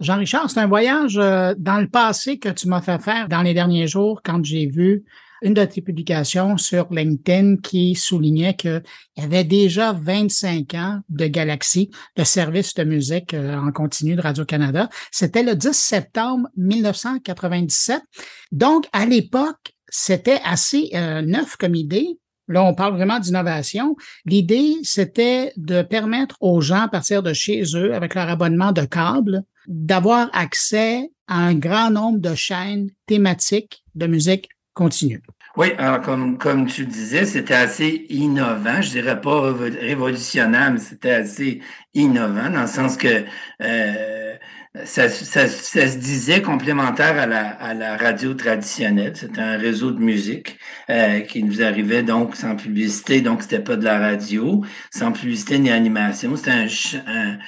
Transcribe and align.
Jean-Richard, 0.00 0.50
c'est 0.50 0.60
un 0.60 0.66
voyage 0.66 1.18
euh, 1.18 1.54
dans 1.58 1.78
le 1.78 1.86
passé 1.86 2.38
que 2.38 2.48
tu 2.48 2.68
m'as 2.68 2.80
fait 2.80 2.98
faire 2.98 3.28
dans 3.28 3.42
les 3.42 3.52
derniers 3.52 3.86
jours 3.86 4.22
quand 4.24 4.42
j'ai 4.42 4.66
vu 4.66 5.04
une 5.42 5.52
de 5.52 5.64
tes 5.64 5.82
publications 5.82 6.56
sur 6.56 6.86
LinkedIn 6.90 7.56
qui 7.58 7.94
soulignait 7.94 8.54
qu'il 8.54 8.82
y 9.18 9.22
avait 9.22 9.44
déjà 9.44 9.92
25 9.92 10.74
ans 10.74 11.00
de 11.10 11.26
Galaxy, 11.26 11.90
le 12.16 12.24
service 12.24 12.74
de 12.74 12.84
musique 12.84 13.34
euh, 13.34 13.56
en 13.56 13.72
continu 13.72 14.16
de 14.16 14.22
Radio-Canada. 14.22 14.88
C'était 15.10 15.42
le 15.42 15.54
10 15.54 15.72
septembre 15.72 16.48
1997. 16.56 18.00
Donc, 18.52 18.86
à 18.92 19.04
l'époque, 19.04 19.74
c'était 19.88 20.40
assez 20.44 20.90
euh, 20.94 21.20
neuf 21.20 21.56
comme 21.56 21.74
idée. 21.74 22.18
Là, 22.48 22.64
on 22.64 22.74
parle 22.74 22.94
vraiment 22.94 23.18
d'innovation. 23.18 23.96
L'idée, 24.24 24.76
c'était 24.82 25.52
de 25.56 25.82
permettre 25.82 26.36
aux 26.40 26.60
gens 26.60 26.82
à 26.82 26.88
partir 26.88 27.22
de 27.22 27.32
chez 27.32 27.62
eux, 27.76 27.94
avec 27.94 28.14
leur 28.14 28.28
abonnement 28.28 28.72
de 28.72 28.82
câble, 28.82 29.44
d'avoir 29.70 30.28
accès 30.32 31.12
à 31.28 31.38
un 31.38 31.54
grand 31.54 31.90
nombre 31.90 32.18
de 32.18 32.34
chaînes 32.34 32.90
thématiques 33.06 33.84
de 33.94 34.08
musique 34.08 34.48
continue. 34.74 35.22
Oui, 35.56 35.72
alors 35.78 36.00
comme, 36.00 36.38
comme 36.38 36.66
tu 36.66 36.86
disais, 36.86 37.24
c'était 37.24 37.54
assez 37.54 38.06
innovant. 38.08 38.82
Je 38.82 38.90
dirais 38.90 39.20
pas 39.20 39.52
révolutionnaire, 39.52 40.72
mais 40.72 40.78
c'était 40.78 41.12
assez 41.12 41.60
innovant 41.94 42.50
dans 42.50 42.62
le 42.62 42.66
sens 42.66 42.96
que 42.96 43.24
euh, 43.62 44.36
ça, 44.84 45.08
ça, 45.08 45.48
ça, 45.48 45.88
se 45.88 45.98
disait 45.98 46.42
complémentaire 46.42 47.18
à 47.18 47.26
la, 47.26 47.48
à 47.48 47.74
la 47.74 47.96
radio 47.96 48.34
traditionnelle. 48.34 49.16
C'était 49.16 49.40
un 49.40 49.58
réseau 49.58 49.90
de 49.90 49.98
musique 49.98 50.60
euh, 50.88 51.20
qui 51.22 51.42
nous 51.42 51.60
arrivait 51.60 52.04
donc 52.04 52.36
sans 52.36 52.54
publicité, 52.54 53.20
donc 53.20 53.42
c'était 53.42 53.58
pas 53.58 53.74
de 53.74 53.84
la 53.84 53.98
radio, 53.98 54.64
sans 54.92 55.10
publicité 55.10 55.58
ni 55.58 55.72
animation. 55.72 56.36
C'était 56.36 56.52
un, 56.52 56.68
un, 57.04 57.38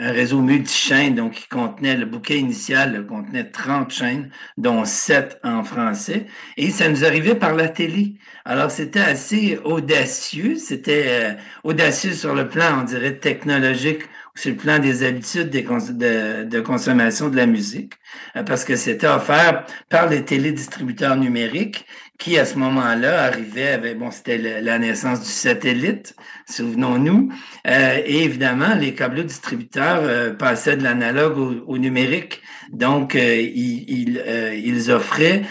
un, 0.00 0.12
réseau 0.12 0.40
multi-chaînes, 0.40 1.16
donc 1.16 1.32
qui 1.32 1.48
contenait 1.48 1.98
le 1.98 2.06
bouquet 2.06 2.38
initial, 2.38 3.04
contenait 3.06 3.50
30 3.50 3.90
chaînes, 3.90 4.30
dont 4.56 4.86
7 4.86 5.38
en 5.44 5.64
français. 5.64 6.26
Et 6.56 6.70
ça 6.70 6.88
nous 6.88 7.04
arrivait 7.04 7.34
par 7.34 7.54
la 7.54 7.68
télé. 7.68 8.14
Alors 8.46 8.70
c'était 8.70 9.00
assez 9.00 9.58
audacieux, 9.64 10.56
c'était 10.56 11.04
euh, 11.08 11.32
audacieux 11.62 12.14
sur 12.14 12.34
le 12.34 12.48
plan, 12.48 12.80
on 12.80 12.84
dirait, 12.84 13.18
technologique 13.18 14.04
sur 14.34 14.50
le 14.50 14.56
plan 14.56 14.78
des 14.78 15.02
habitudes 15.02 15.50
de, 15.50 16.60
consommation 16.60 17.28
de 17.28 17.36
la 17.36 17.46
musique, 17.46 17.94
euh, 18.36 18.42
parce 18.42 18.64
que 18.64 18.76
c'était 18.76 19.06
offert 19.06 19.66
par 19.88 20.08
les 20.08 20.24
télédistributeurs 20.24 21.16
numériques 21.16 21.86
qui, 22.22 22.38
à 22.38 22.44
ce 22.44 22.56
moment-là, 22.56 23.24
arrivaient 23.24 23.72
avec, 23.72 23.98
bon, 23.98 24.12
c'était 24.12 24.38
la 24.38 24.78
naissance 24.78 25.20
du 25.20 25.26
satellite, 25.26 26.14
souvenons-nous, 26.48 27.30
euh, 27.66 28.00
et 28.04 28.22
évidemment, 28.22 28.74
les 28.78 28.94
câbles 28.94 29.24
distributeurs 29.24 30.02
euh, 30.02 30.32
passaient 30.32 30.76
de 30.76 30.84
l'analogue 30.84 31.64
au, 31.66 31.78
numérique, 31.78 32.40
donc 32.70 33.16
euh, 33.16 33.40
ils, 33.40 34.22
ils, 34.64 34.92
offraient 34.92 35.42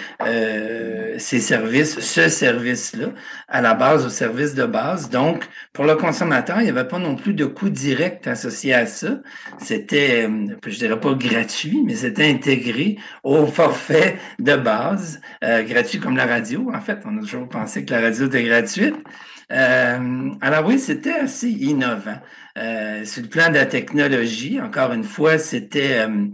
ces 1.21 1.39
services, 1.39 1.99
ce 1.99 2.27
service-là, 2.29 3.07
à 3.47 3.61
la 3.61 3.73
base, 3.73 4.05
au 4.05 4.09
service 4.09 4.53
de 4.53 4.65
base. 4.65 5.09
Donc, 5.09 5.47
pour 5.73 5.85
le 5.85 5.95
consommateur, 5.95 6.59
il 6.59 6.65
n'y 6.65 6.69
avait 6.69 6.87
pas 6.87 6.99
non 6.99 7.15
plus 7.15 7.33
de 7.33 7.45
coût 7.45 7.69
direct 7.69 8.27
associé 8.27 8.73
à 8.73 8.85
ça. 8.85 9.19
C'était, 9.59 10.29
je 10.65 10.77
dirais 10.77 10.99
pas 10.99 11.13
gratuit, 11.13 11.81
mais 11.85 11.95
c'était 11.95 12.29
intégré 12.29 12.97
au 13.23 13.45
forfait 13.61 14.17
de 14.39 14.55
base, 14.55 15.21
gratuit 15.41 15.99
comme 15.99 16.17
la 16.17 16.25
radio. 16.25 16.71
En 16.73 16.81
fait, 16.81 16.99
on 17.05 17.17
a 17.17 17.21
toujours 17.21 17.47
pensé 17.47 17.85
que 17.85 17.93
la 17.93 18.01
radio 18.01 18.27
était 18.27 18.43
gratuite. 18.43 18.95
Euh, 19.51 20.31
alors 20.41 20.65
oui, 20.65 20.79
c'était 20.79 21.13
assez 21.13 21.49
innovant. 21.49 22.19
Euh, 22.57 23.05
sur 23.05 23.23
le 23.23 23.29
plan 23.29 23.49
de 23.49 23.55
la 23.55 23.65
technologie, 23.65 24.59
encore 24.61 24.93
une 24.93 25.03
fois, 25.03 25.37
c'était 25.37 26.05
euh, 26.07 26.27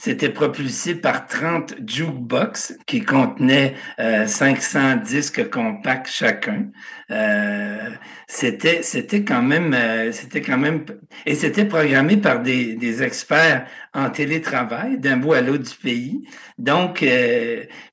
c'était 0.00 0.28
propulsé 0.28 0.94
par 0.94 1.26
30 1.26 1.74
jukebox 1.84 2.78
qui 2.86 3.02
contenaient 3.02 3.74
500 3.98 4.78
euh, 4.78 4.94
disques 4.94 5.50
compacts 5.50 6.08
chacun. 6.08 6.66
Euh, 7.10 7.90
c'était 8.28 8.82
c'était 8.82 9.24
quand 9.24 9.42
même 9.42 9.74
euh, 9.74 10.12
c'était 10.12 10.40
quand 10.40 10.56
même 10.58 10.84
et 11.26 11.34
c'était 11.34 11.64
programmé 11.64 12.16
par 12.16 12.42
des, 12.42 12.76
des 12.76 13.02
experts 13.02 13.66
en 13.92 14.08
télétravail 14.10 15.00
d'un 15.00 15.16
bout 15.16 15.32
à 15.32 15.40
l'autre 15.40 15.64
du 15.64 15.76
pays. 15.76 16.28
Donc 16.58 17.04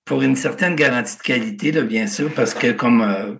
pour 0.03 0.21
une 0.21 0.35
certaine 0.35 0.75
garantie 0.75 1.17
de 1.17 1.23
qualité, 1.23 1.71
là, 1.71 1.81
bien 1.81 2.05
sûr, 2.05 2.31
parce 2.35 2.53
que 2.53 2.71
comme 2.71 3.39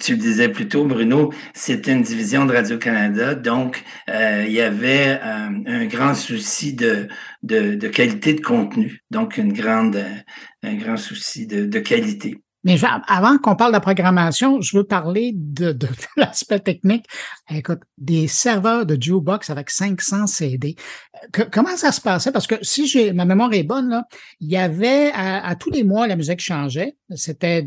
tu 0.00 0.12
le 0.12 0.18
disais 0.18 0.48
plus 0.48 0.68
tôt, 0.68 0.84
Bruno, 0.84 1.32
c'était 1.54 1.92
une 1.92 2.02
division 2.02 2.46
de 2.46 2.52
Radio-Canada, 2.52 3.34
donc 3.34 3.84
euh, 4.08 4.44
il 4.46 4.52
y 4.52 4.60
avait 4.60 5.20
euh, 5.22 5.48
un 5.66 5.86
grand 5.86 6.14
souci 6.14 6.74
de, 6.74 7.08
de, 7.42 7.88
qualité 7.88 8.34
de 8.34 8.40
contenu, 8.40 9.02
donc 9.10 9.36
une 9.36 9.52
grande, 9.52 10.04
un 10.62 10.74
grand 10.74 10.96
souci 10.96 11.46
de, 11.46 11.78
qualité. 11.78 12.42
Mais 12.64 12.76
avant 13.06 13.38
qu'on 13.38 13.54
parle 13.54 13.70
de 13.70 13.76
la 13.76 13.80
programmation, 13.80 14.60
je 14.60 14.76
veux 14.76 14.84
parler 14.84 15.32
de, 15.34 15.72
de, 15.72 15.88
l'aspect 16.16 16.58
technique. 16.58 17.06
Écoute, 17.50 17.80
des 17.96 18.26
serveurs 18.26 18.84
de 18.84 19.00
jukebox 19.00 19.48
avec 19.48 19.70
500 19.70 20.26
CD. 20.26 20.74
comment 21.52 21.76
ça 21.76 21.92
se 21.92 22.00
passait? 22.00 22.32
Parce 22.32 22.48
que 22.48 22.56
si 22.62 22.86
j'ai 22.88 23.12
ma 23.12 23.24
mémoire 23.24 23.52
est 23.54 23.62
bonne, 23.62 23.88
là, 23.88 24.04
il 24.40 24.50
y 24.50 24.56
avait 24.56 25.12
à, 25.14 25.46
à 25.46 25.54
tous 25.54 25.70
les 25.70 25.84
mois 25.84 26.08
la 26.08 26.16
musique 26.16 26.40
changeait. 26.40 26.96
C'était 27.14 27.66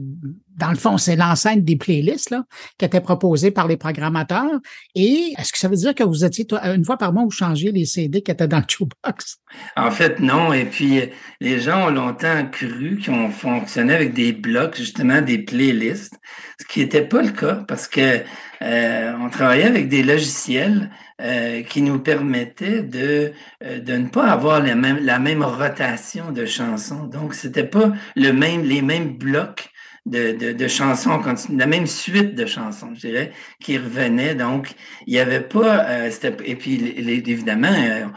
dans 0.57 0.69
le 0.69 0.77
fond, 0.77 0.97
c'est 0.97 1.15
l'enceinte 1.15 1.63
des 1.63 1.75
playlists 1.75 2.29
là, 2.29 2.43
qui 2.77 2.85
était 2.85 3.01
proposée 3.01 3.51
par 3.51 3.67
les 3.67 3.77
programmateurs. 3.77 4.59
Et 4.95 5.33
est-ce 5.37 5.51
que 5.51 5.57
ça 5.57 5.67
veut 5.67 5.75
dire 5.75 5.95
que 5.95 6.03
vous 6.03 6.25
étiez, 6.25 6.45
une 6.63 6.85
fois 6.85 6.97
par 6.97 7.13
mois, 7.13 7.23
vous 7.23 7.31
changez 7.31 7.71
les 7.71 7.85
CD 7.85 8.21
qui 8.21 8.31
étaient 8.31 8.47
dans 8.47 8.57
le 8.57 8.65
jukebox? 8.67 9.37
En 9.75 9.91
fait, 9.91 10.19
non. 10.19 10.53
Et 10.53 10.65
puis, 10.65 11.01
les 11.39 11.59
gens 11.59 11.87
ont 11.87 11.91
longtemps 11.91 12.45
cru 12.51 12.99
qu'on 13.03 13.29
fonctionnait 13.29 13.95
avec 13.95 14.13
des 14.13 14.33
blocs, 14.33 14.75
justement, 14.75 15.21
des 15.21 15.39
playlists, 15.39 16.15
ce 16.59 16.65
qui 16.65 16.81
n'était 16.81 17.05
pas 17.05 17.21
le 17.21 17.31
cas 17.31 17.63
parce 17.67 17.87
que 17.87 18.21
euh, 18.61 19.13
on 19.19 19.29
travaillait 19.29 19.65
avec 19.65 19.89
des 19.89 20.03
logiciels 20.03 20.91
euh, 21.21 21.63
qui 21.63 21.81
nous 21.81 21.99
permettaient 21.99 22.83
de, 22.83 23.33
euh, 23.63 23.79
de 23.79 23.93
ne 23.93 24.07
pas 24.07 24.27
avoir 24.27 24.61
la 24.61 24.75
même, 24.75 25.03
la 25.03 25.19
même 25.19 25.43
rotation 25.43 26.31
de 26.31 26.45
chansons. 26.45 27.05
Donc, 27.05 27.33
c'était 27.33 27.63
pas 27.63 27.91
le 28.15 28.31
même, 28.31 28.63
les 28.63 28.81
mêmes 28.81 29.17
blocs 29.17 29.70
de, 30.05 30.31
de, 30.31 30.51
de 30.51 30.67
chansons, 30.67 31.21
la 31.55 31.67
même 31.67 31.85
suite 31.85 32.35
de 32.35 32.45
chansons, 32.45 32.93
je 32.95 33.01
dirais, 33.01 33.31
qui 33.59 33.77
revenaient. 33.77 34.35
Donc, 34.35 34.73
il 35.05 35.13
n'y 35.13 35.19
avait 35.19 35.41
pas, 35.41 35.85
euh, 35.89 36.11
et 36.43 36.55
puis 36.55 36.75
évidemment, 36.97 37.67
euh, 37.71 38.07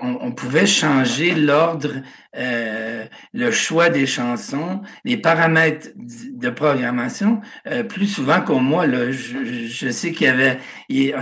on, 0.00 0.32
pouvait 0.32 0.66
changer 0.66 1.34
l'ordre, 1.34 2.02
euh, 2.36 3.04
le 3.32 3.50
choix 3.50 3.90
des 3.90 4.06
chansons, 4.06 4.80
les 5.04 5.16
paramètres 5.16 5.88
de 5.96 6.50
programmation 6.50 7.40
euh, 7.66 7.84
plus 7.84 8.06
souvent 8.06 8.40
qu'au 8.40 8.58
mois. 8.58 8.86
Là, 8.86 9.12
je, 9.12 9.88
sais 9.90 10.12
qu'il 10.12 10.26
y 10.26 10.30
avait, 10.30 10.58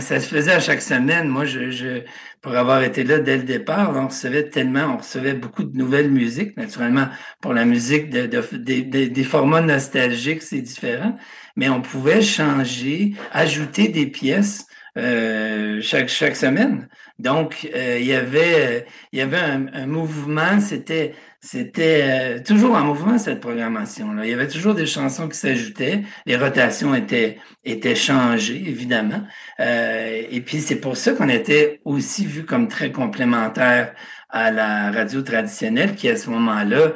ça 0.00 0.21
se 0.21 0.28
faisait 0.28 0.53
à 0.53 0.61
chaque 0.61 0.83
semaine. 0.83 1.28
Moi, 1.28 1.44
je, 1.44 1.71
je 1.71 2.03
pour 2.47 2.55
avoir 2.55 2.83
été 2.84 3.03
là 3.03 3.19
dès 3.19 3.39
le 3.39 3.43
départ, 3.43 3.93
on 3.97 4.06
recevait 4.06 4.49
tellement, 4.49 4.94
on 4.94 4.97
recevait 4.99 5.34
beaucoup 5.34 5.65
de 5.65 5.77
nouvelles 5.77 6.12
musiques. 6.12 6.56
Naturellement, 6.56 7.09
pour 7.41 7.53
la 7.53 7.65
musique 7.65 8.09
de, 8.09 8.27
de, 8.27 9.06
des 9.09 9.25
formats 9.25 9.62
nostalgiques, 9.62 10.43
c'est 10.43 10.61
différent, 10.61 11.17
mais 11.56 11.69
on 11.69 11.83
pouvait 11.83 12.23
changer, 12.23 13.15
ajouter 13.33 13.88
des 13.88 14.06
pièces 14.06 14.67
euh, 14.97 15.81
chaque, 15.83 16.09
chaque 16.09 16.37
semaine. 16.37 16.88
Donc, 17.19 17.69
euh, 17.75 17.99
il 17.99 18.06
y 18.06 18.12
avait, 18.12 18.87
il 19.12 19.19
y 19.19 19.22
avait 19.22 19.38
un, 19.38 19.87
mouvement, 19.87 20.60
c'était, 20.60 21.15
c'était 21.41 22.03
euh, 22.04 22.43
toujours 22.43 22.75
en 22.75 22.84
mouvement 22.84 23.16
cette 23.16 23.41
programmation-là. 23.41 24.27
Il 24.27 24.31
y 24.31 24.34
avait 24.34 24.49
toujours 24.49 24.75
des 24.75 24.84
chansons 24.87 25.28
qui 25.28 25.38
s'ajoutaient, 25.38 26.03
les 26.26 26.37
rotations 26.37 26.94
étaient, 26.94 27.38
étaient 27.65 27.94
changées, 27.94 28.62
évidemment. 28.66 29.22
Euh, 29.60 30.22
et 30.31 30.41
puis 30.43 30.60
c'est 30.60 30.76
pour 30.81 30.99
ça 30.99 31.12
qu'on 31.12 31.31
était 31.31 31.81
aussi 31.87 32.26
vu 32.26 32.44
comme 32.44 32.69
très 32.69 32.93
complémentaire 32.93 33.94
à 34.28 34.50
la 34.50 34.91
radio 34.91 35.23
traditionnelle, 35.23 35.94
qui 35.94 36.11
à 36.11 36.17
ce 36.17 36.29
moment-là, 36.31 36.93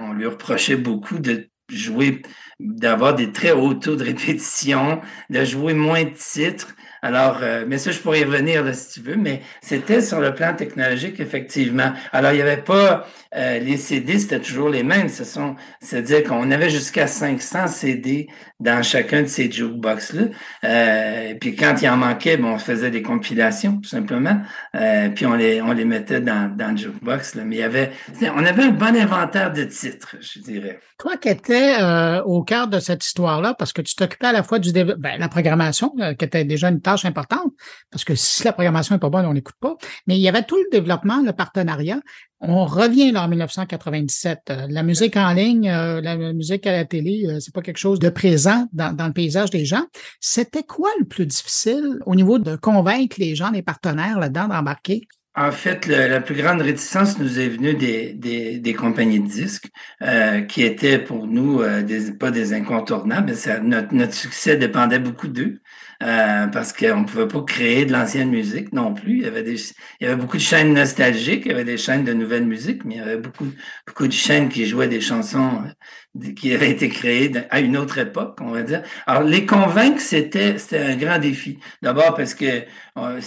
on 0.00 0.12
lui 0.14 0.26
reprochait 0.26 0.76
beaucoup 0.76 1.18
de 1.20 1.48
jouer, 1.68 2.22
d'avoir 2.60 3.14
des 3.14 3.32
très 3.32 3.52
hauts 3.52 3.74
taux 3.74 3.96
de 3.96 4.04
répétition, 4.04 5.00
de 5.30 5.44
jouer 5.44 5.74
moins 5.74 6.04
de 6.04 6.10
titres. 6.10 6.74
Alors, 7.02 7.40
euh, 7.42 7.64
mais 7.66 7.78
ça, 7.78 7.90
je 7.90 7.98
pourrais 7.98 8.20
y 8.20 8.24
revenir 8.24 8.64
là, 8.64 8.72
si 8.72 9.00
tu 9.00 9.06
veux, 9.06 9.16
mais 9.16 9.42
c'était 9.60 10.00
sur 10.00 10.20
le 10.20 10.34
plan 10.34 10.54
technologique, 10.54 11.20
effectivement. 11.20 11.92
Alors, 12.12 12.32
il 12.32 12.36
n'y 12.36 12.42
avait 12.42 12.56
pas 12.56 13.06
euh, 13.36 13.58
les 13.58 13.76
CD, 13.76 14.18
c'était 14.18 14.40
toujours 14.40 14.68
les 14.68 14.82
mêmes. 14.82 15.08
Ce 15.08 15.24
sont, 15.24 15.56
c'est-à-dire 15.80 16.24
qu'on 16.24 16.50
avait 16.50 16.70
jusqu'à 16.70 17.06
500 17.06 17.66
CD 17.68 18.28
dans 18.58 18.82
chacun 18.82 19.22
de 19.22 19.26
ces 19.26 19.50
jukebox-là. 19.50 20.22
Euh, 20.64 21.34
puis 21.38 21.54
quand 21.54 21.74
il 21.82 21.88
en 21.88 21.98
manquait, 21.98 22.38
bon, 22.38 22.54
on 22.54 22.58
faisait 22.58 22.90
des 22.90 23.02
compilations, 23.02 23.78
tout 23.78 23.88
simplement. 23.88 24.40
Euh, 24.74 25.10
puis 25.10 25.26
on 25.26 25.34
les, 25.34 25.60
on 25.60 25.72
les 25.72 25.84
mettait 25.84 26.20
dans, 26.20 26.54
dans 26.54 26.70
le 26.70 26.76
jukebox. 26.76 27.34
Là. 27.34 27.42
Mais 27.44 27.56
il 27.56 27.60
y 27.60 27.64
avait, 27.64 27.92
on 28.34 28.44
avait 28.44 28.64
un 28.64 28.70
bon 28.70 28.96
inventaire 28.96 29.52
de 29.52 29.64
titres, 29.64 30.16
je 30.20 30.40
dirais. 30.40 30.80
Toi 30.98 31.18
qui 31.18 31.28
étais 31.28 31.74
euh, 31.78 32.22
au 32.22 32.42
cœur 32.42 32.68
de 32.68 32.78
cette 32.80 33.04
histoire-là, 33.04 33.52
parce 33.52 33.74
que 33.74 33.82
tu 33.82 33.94
t'occupais 33.94 34.28
à 34.28 34.32
la 34.32 34.42
fois 34.42 34.58
du 34.58 34.72
ben, 34.72 35.18
la 35.18 35.28
programmation, 35.28 35.92
qui 36.18 36.24
était 36.24 36.44
déjà 36.44 36.68
une 36.68 36.80
tâche 36.86 37.04
importante 37.04 37.52
parce 37.90 38.04
que 38.04 38.14
si 38.14 38.44
la 38.44 38.52
programmation 38.52 38.94
n'est 38.94 39.00
pas 39.00 39.10
bonne, 39.10 39.26
on 39.26 39.34
n'écoute 39.34 39.56
pas. 39.60 39.76
Mais 40.06 40.16
il 40.16 40.20
y 40.20 40.28
avait 40.28 40.44
tout 40.44 40.56
le 40.56 40.68
développement, 40.70 41.20
le 41.22 41.32
partenariat. 41.32 42.00
On 42.40 42.64
revient 42.66 43.12
là 43.12 43.24
en 43.24 43.28
1997. 43.28 44.38
Euh, 44.50 44.66
la 44.68 44.82
musique 44.82 45.16
en 45.16 45.32
ligne, 45.32 45.68
euh, 45.68 46.00
la 46.00 46.16
musique 46.32 46.66
à 46.66 46.72
la 46.72 46.84
télé, 46.84 47.26
c'est 47.40 47.52
pas 47.52 47.62
quelque 47.62 47.78
chose 47.78 47.98
de 47.98 48.08
présent 48.08 48.66
dans, 48.72 49.06
le 49.06 49.12
paysage 49.12 49.50
des 49.50 49.64
gens. 49.64 49.84
C'était 50.20 50.62
quoi 50.62 50.90
le 50.98 51.06
plus 51.06 51.26
difficile 51.26 51.98
au 52.06 52.14
niveau 52.14 52.38
de 52.38 52.56
convaincre 52.56 53.16
les 53.18 53.34
gens, 53.34 53.50
les 53.50 53.62
partenaires 53.62 54.18
là-dedans 54.18 54.48
d'embarquer? 54.48 55.08
En 55.38 55.52
fait, 55.52 55.86
la 55.86 56.22
plus 56.22 56.34
grande 56.34 56.62
réticence 56.62 57.18
nous 57.18 57.38
est 57.38 57.48
venue 57.48 57.74
des, 57.74 58.14
des, 58.58 58.74
compagnies 58.74 59.20
de 59.20 59.28
disques, 59.28 59.68
euh, 60.00 60.40
qui 60.40 60.62
étaient 60.62 60.98
pour 60.98 61.26
nous 61.26 61.60
euh, 61.60 61.82
des, 61.82 62.12
pas 62.12 62.30
des 62.30 62.54
incontournables. 62.54 63.36
Ça, 63.36 63.60
notre, 63.60 63.92
notre 63.92 64.14
succès 64.14 64.56
dépendait 64.56 64.98
beaucoup 64.98 65.28
d'eux. 65.28 65.60
Euh, 66.02 66.46
parce 66.48 66.74
qu'on 66.74 67.00
ne 67.00 67.06
pouvait 67.06 67.26
pas 67.26 67.42
créer 67.42 67.86
de 67.86 67.92
l'ancienne 67.92 68.28
musique 68.28 68.72
non 68.72 68.92
plus. 68.92 69.18
Il 69.18 69.22
y, 69.22 69.26
avait 69.26 69.42
des, 69.42 69.58
il 70.00 70.04
y 70.04 70.06
avait 70.06 70.16
beaucoup 70.16 70.36
de 70.36 70.42
chaînes 70.42 70.74
nostalgiques, 70.74 71.42
il 71.46 71.52
y 71.52 71.54
avait 71.54 71.64
des 71.64 71.78
chaînes 71.78 72.04
de 72.04 72.12
nouvelle 72.12 72.44
musique, 72.44 72.84
mais 72.84 72.96
il 72.96 72.98
y 72.98 73.00
avait 73.00 73.16
beaucoup, 73.16 73.46
beaucoup 73.86 74.06
de 74.06 74.12
chaînes 74.12 74.50
qui 74.50 74.66
jouaient 74.66 74.88
des 74.88 75.00
chansons 75.00 75.62
euh, 75.64 76.32
qui 76.34 76.52
avaient 76.52 76.70
été 76.70 76.90
créées 76.90 77.32
à 77.50 77.60
une 77.60 77.78
autre 77.78 77.96
époque, 77.98 78.38
on 78.42 78.50
va 78.50 78.62
dire. 78.62 78.82
Alors, 79.06 79.22
les 79.22 79.46
convaincre, 79.46 80.00
c'était, 80.00 80.58
c'était 80.58 80.80
un 80.80 80.96
grand 80.96 81.18
défi. 81.18 81.58
D'abord 81.82 82.14
parce 82.14 82.34
que 82.34 82.64
euh, 82.98 83.20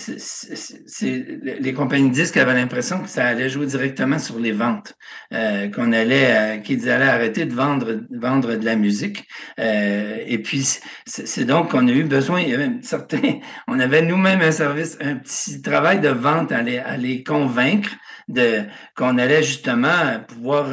les 1.60 1.74
compagnies 1.74 2.10
de 2.10 2.14
disques 2.14 2.38
avaient 2.38 2.54
l'impression 2.54 3.00
que 3.00 3.10
ça 3.10 3.26
allait 3.26 3.50
jouer 3.50 3.66
directement 3.66 4.20
sur 4.20 4.40
les 4.40 4.52
ventes, 4.52 4.96
euh, 5.34 5.70
qu'on 5.70 5.92
allait, 5.92 6.62
qu'ils 6.64 6.90
allaient 6.90 7.06
arrêter 7.06 7.46
de 7.46 7.54
vendre, 7.54 8.02
vendre 8.12 8.56
de 8.56 8.66
la 8.66 8.76
musique. 8.76 9.28
et 9.58 10.40
puis, 10.44 10.68
c'est 11.06 11.46
donc 11.46 11.72
qu'on 11.72 11.88
a 11.88 11.92
eu 11.92 12.04
besoin, 12.04 12.42
on 13.68 13.80
avait 13.80 14.02
nous-mêmes 14.02 14.42
un 14.42 14.52
service, 14.52 14.98
un 15.02 15.16
petit 15.16 15.62
travail 15.62 16.00
de 16.00 16.10
vente 16.10 16.52
à 16.52 16.62
les, 16.62 17.24
convaincre 17.24 17.90
de 18.28 18.62
qu'on 18.96 19.18
allait 19.18 19.44
justement 19.44 20.20
pouvoir 20.28 20.68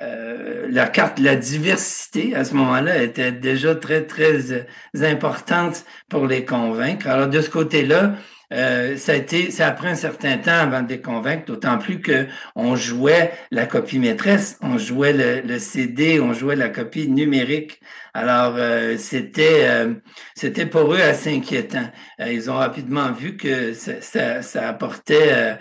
euh, 0.00 0.66
la 0.70 0.86
carte, 0.86 1.18
la 1.18 1.36
diversité 1.36 2.34
à 2.34 2.44
ce 2.44 2.54
moment-là 2.54 3.02
était 3.02 3.32
déjà 3.32 3.74
très 3.74 4.04
très 4.04 4.66
importante 5.02 5.84
pour 6.08 6.26
les 6.26 6.44
convaincre. 6.44 7.08
Alors 7.08 7.28
de 7.28 7.40
ce 7.40 7.50
côté-là, 7.50 8.14
euh, 8.52 8.96
ça 8.96 9.12
a 9.12 9.14
été, 9.14 9.50
ça 9.50 9.66
a 9.66 9.72
pris 9.72 9.88
un 9.88 9.94
certain 9.94 10.38
temps 10.38 10.52
avant 10.52 10.82
de 10.82 10.88
les 10.88 11.02
convaincre, 11.02 11.44
d'autant 11.46 11.76
plus 11.76 12.00
que 12.00 12.26
on 12.56 12.76
jouait 12.76 13.32
la 13.50 13.66
copie 13.66 13.98
maîtresse, 13.98 14.58
on 14.62 14.78
jouait 14.78 15.12
le, 15.12 15.46
le 15.46 15.58
CD, 15.58 16.18
on 16.20 16.32
jouait 16.32 16.56
la 16.56 16.70
copie 16.70 17.08
numérique. 17.08 17.80
Alors 18.14 18.54
euh, 18.56 18.96
c'était, 18.96 19.66
euh, 19.68 19.94
c'était 20.34 20.66
pour 20.66 20.94
eux 20.94 21.00
assez 21.00 21.34
inquiétant. 21.34 21.90
ils 22.20 22.50
ont 22.50 22.56
rapidement 22.56 23.12
vu 23.12 23.36
que 23.36 23.74
ça, 23.74 24.00
ça, 24.00 24.42
ça 24.42 24.68
apportait 24.68 25.58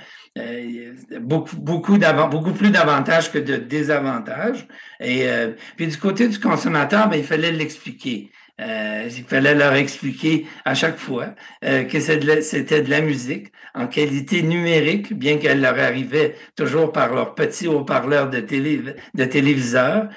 beaucoup, 1.20 1.58
beaucoup, 1.58 1.98
beaucoup 1.98 2.54
plus 2.54 2.70
d'avantages 2.70 3.32
que 3.32 3.38
de 3.40 3.58
désavantages. 3.58 4.68
Et 5.00 5.28
puis 5.76 5.88
du 5.88 5.98
côté 5.98 6.28
du 6.28 6.40
consommateur, 6.40 7.10
ben, 7.10 7.18
il 7.18 7.26
fallait 7.26 7.52
l'expliquer. 7.52 8.32
Euh, 8.60 9.08
il 9.16 9.24
fallait 9.24 9.54
leur 9.54 9.74
expliquer 9.74 10.48
à 10.66 10.74
chaque 10.74 10.98
fois 10.98 11.36
euh, 11.64 11.84
que 11.84 12.00
c'était 12.00 12.82
de, 12.82 12.90
la 12.90 13.02
musique 13.02 13.52
en 13.76 13.86
qualité 13.86 14.42
numérique, 14.42 15.14
bien 15.14 15.38
qu'elle 15.38 15.62
leur 15.62 15.78
arrivait 15.78 16.36
toujours 16.56 16.92
par 16.92 17.14
leur 17.14 17.36
petit 17.36 17.68
haut-parleur 17.68 18.32
de, 18.32 18.40
télé, 18.40 18.82
téléviseur, 19.30 20.10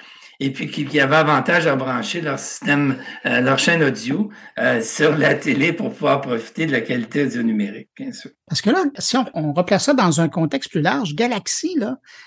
et 0.42 0.50
puis 0.50 0.70
qu'il 0.70 0.90
y 0.94 1.00
avait 1.00 1.16
avantage 1.16 1.66
à 1.66 1.76
brancher 1.76 2.22
leur 2.22 2.38
système, 2.38 2.96
euh, 3.26 3.42
leur 3.42 3.58
chaîne 3.58 3.84
audio 3.84 4.30
sur 4.80 5.18
la 5.18 5.34
télé 5.34 5.74
pour 5.74 5.92
pouvoir 5.92 6.22
profiter 6.22 6.64
de 6.64 6.72
la 6.72 6.80
qualité 6.80 7.24
audio 7.24 7.42
numérique, 7.42 7.90
bien 7.94 8.12
sûr. 8.12 8.30
Parce 8.46 8.62
que 8.62 8.70
là, 8.70 8.84
si 8.98 9.18
on, 9.18 9.26
on 9.34 9.52
replace 9.52 9.84
ça 9.84 9.92
dans 9.92 10.22
un 10.22 10.30
contexte 10.30 10.70
plus 10.70 10.80
large, 10.80 11.14
Galaxy, 11.14 11.76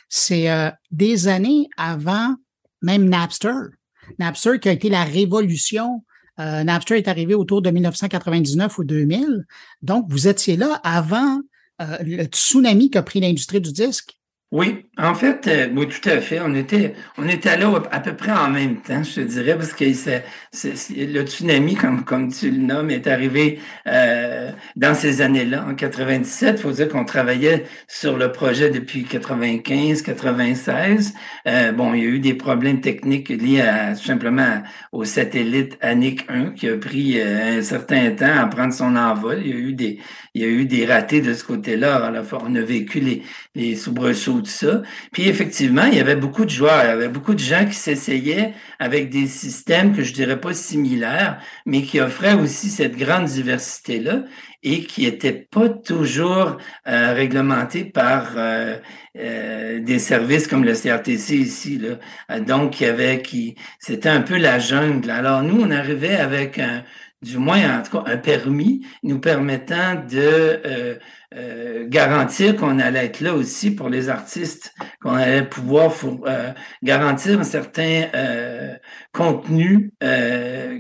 c'est 0.10 0.48
des 0.92 1.28
années 1.28 1.70
avant 1.76 2.36
même 2.84 3.10
Napster. 3.10 3.72
Napster 4.20 4.60
qui 4.60 4.70
a 4.70 4.72
été 4.72 4.90
la 4.90 5.04
révolution. 5.04 6.04
Euh, 6.40 6.64
Napster 6.64 6.98
est 6.98 7.08
arrivé 7.08 7.36
autour 7.36 7.62
de 7.62 7.70
1999 7.70 8.78
ou 8.78 8.84
2000. 8.84 9.46
Donc, 9.82 10.06
vous 10.10 10.28
étiez 10.28 10.58
là 10.58 10.80
avant 10.84 11.40
euh, 11.82 11.98
le 12.02 12.24
tsunami 12.26 12.90
qu'a 12.90 13.04
pris 13.04 13.20
l'industrie 13.20 13.62
du 13.62 13.72
disque. 13.72 14.18
Oui, 14.54 14.86
en 15.00 15.16
fait, 15.16 15.48
euh, 15.48 15.68
oui, 15.76 15.88
tout 15.88 16.08
à 16.08 16.22
fait. 16.22 16.40
On 16.40 16.54
était, 16.54 16.94
on 17.18 17.28
était 17.28 17.58
là 17.58 17.74
à 17.90 18.00
peu 18.00 18.16
près 18.16 18.32
en 18.32 18.52
même 18.52 18.76
temps, 18.82 19.02
je 19.02 19.16
te 19.16 19.20
dirais, 19.22 19.58
parce 19.58 19.74
que 19.74 19.84
le 19.84 21.22
tsunami, 21.24 21.74
comme, 21.74 22.04
comme 22.04 22.32
tu 22.32 22.52
le 22.52 22.60
nommes, 22.60 22.92
est 22.92 23.08
arrivé 23.08 23.60
euh, 23.88 24.52
dans 24.76 24.94
ces 24.94 25.24
années-là, 25.24 25.66
en 25.68 25.74
97. 25.74 26.58
Il 26.60 26.62
faut 26.62 26.72
dire 26.72 26.88
qu'on 26.88 27.04
travaillait 27.04 27.66
sur 27.88 28.16
le 28.16 28.32
projet 28.32 28.70
depuis 28.70 29.06
95, 29.06 30.04
96. 30.04 31.16
Euh, 31.48 31.72
bon, 31.72 31.96
il 31.96 32.04
y 32.04 32.06
a 32.06 32.10
eu 32.10 32.20
des 32.20 32.36
problèmes 32.36 32.80
techniques 32.80 33.30
liés 33.30 33.62
à, 33.62 33.96
simplement 33.96 34.62
au 34.92 35.04
satellite 35.04 35.80
Annick 35.82 36.30
1 36.30 36.52
qui 36.52 36.70
a 36.70 36.78
pris 36.78 37.20
euh, 37.20 37.58
un 37.58 37.62
certain 37.64 38.12
temps 38.12 38.38
à 38.38 38.46
prendre 38.46 38.72
son 38.72 38.96
envol. 38.98 39.42
Il 39.44 39.48
y 39.50 39.54
a 39.54 39.58
eu 39.58 39.74
des, 39.74 39.98
il 40.34 40.42
y 40.42 40.46
a 40.46 40.48
eu 40.48 40.66
des 40.66 40.86
ratés 40.86 41.22
de 41.22 41.34
ce 41.34 41.44
côté-là. 41.44 42.12
On 42.34 42.56
a 42.56 42.62
vécu 42.62 43.00
les, 43.00 43.24
les 43.56 43.76
soubresauts 43.76 44.42
de 44.42 44.48
ça. 44.48 44.82
Puis 45.12 45.28
effectivement, 45.28 45.86
il 45.86 45.98
y 45.98 46.00
avait 46.00 46.16
beaucoup 46.16 46.46
de 46.46 46.50
joueurs, 46.50 46.84
il 46.84 46.88
y 46.88 46.92
avait 46.92 47.08
beaucoup 47.08 47.34
de 47.36 47.40
gens 47.40 47.66
qui 47.66 47.76
s'essayaient 47.76 48.54
avec 48.80 49.10
des 49.10 49.28
systèmes 49.28 49.96
que 49.96 50.04
je 50.04 50.14
dirais 50.14 50.40
pas 50.40 50.54
similaires, 50.54 51.40
mais 51.66 51.84
qui 51.84 52.00
offraient 52.00 52.34
aussi 52.34 52.70
cette 52.70 52.98
grande 52.98 53.26
diversité-là 53.26 54.24
et 54.64 54.84
qui 54.86 55.04
n'étaient 55.04 55.34
pas 55.34 55.70
toujours 55.70 56.58
euh, 56.88 57.14
réglementés 57.14 57.84
par 57.84 58.34
euh, 58.38 58.78
euh, 59.18 59.80
des 59.82 60.00
services 60.00 60.48
comme 60.48 60.64
le 60.64 60.74
CRTC 60.74 61.36
ici. 61.36 61.80
Là. 61.80 62.40
Donc, 62.40 62.80
il 62.80 62.84
y 62.84 62.90
avait 62.90 63.22
qui. 63.22 63.56
C'était 63.80 64.10
un 64.10 64.22
peu 64.22 64.38
la 64.38 64.60
jungle. 64.60 65.12
Alors, 65.12 65.44
nous, 65.44 65.62
on 65.62 65.70
arrivait 65.70 66.16
avec 66.16 66.60
un 66.60 66.84
du 67.24 67.38
moins 67.38 67.80
en 67.80 67.84
tout 67.84 67.98
cas 67.98 68.12
un 68.12 68.18
permis 68.18 68.86
nous 69.02 69.20
permettant 69.20 69.96
de 69.96 71.00
euh, 71.36 71.88
garantir 71.88 72.56
qu'on 72.56 72.78
allait 72.78 73.06
être 73.06 73.22
là 73.22 73.34
aussi 73.34 73.72
pour 73.72 73.90
les 73.90 74.10
artistes, 74.10 74.76
qu'on 75.02 75.16
allait 75.16 75.44
pouvoir 75.44 75.92
euh, 76.28 76.52
garantir 76.84 77.40
un 77.40 77.44
certain 77.44 78.04
euh, 78.14 78.76
contenu 79.14 79.92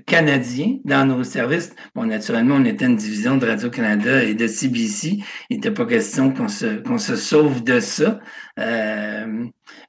canadien 0.05 0.77
dans 0.85 1.05
nos 1.05 1.23
services. 1.23 1.73
Bon, 1.95 2.05
naturellement, 2.05 2.55
on 2.55 2.65
était 2.65 2.85
une 2.85 2.97
division 2.97 3.37
de 3.37 3.47
Radio-Canada 3.47 4.23
et 4.23 4.35
de 4.35 4.45
CBC. 4.47 5.19
Il 5.49 5.57
n'était 5.57 5.71
pas 5.71 5.85
question 5.85 6.31
qu'on 6.31 6.47
se, 6.47 6.81
qu'on 6.81 6.99
se 6.99 7.15
sauve 7.15 7.63
de 7.63 7.79
ça. 7.79 8.19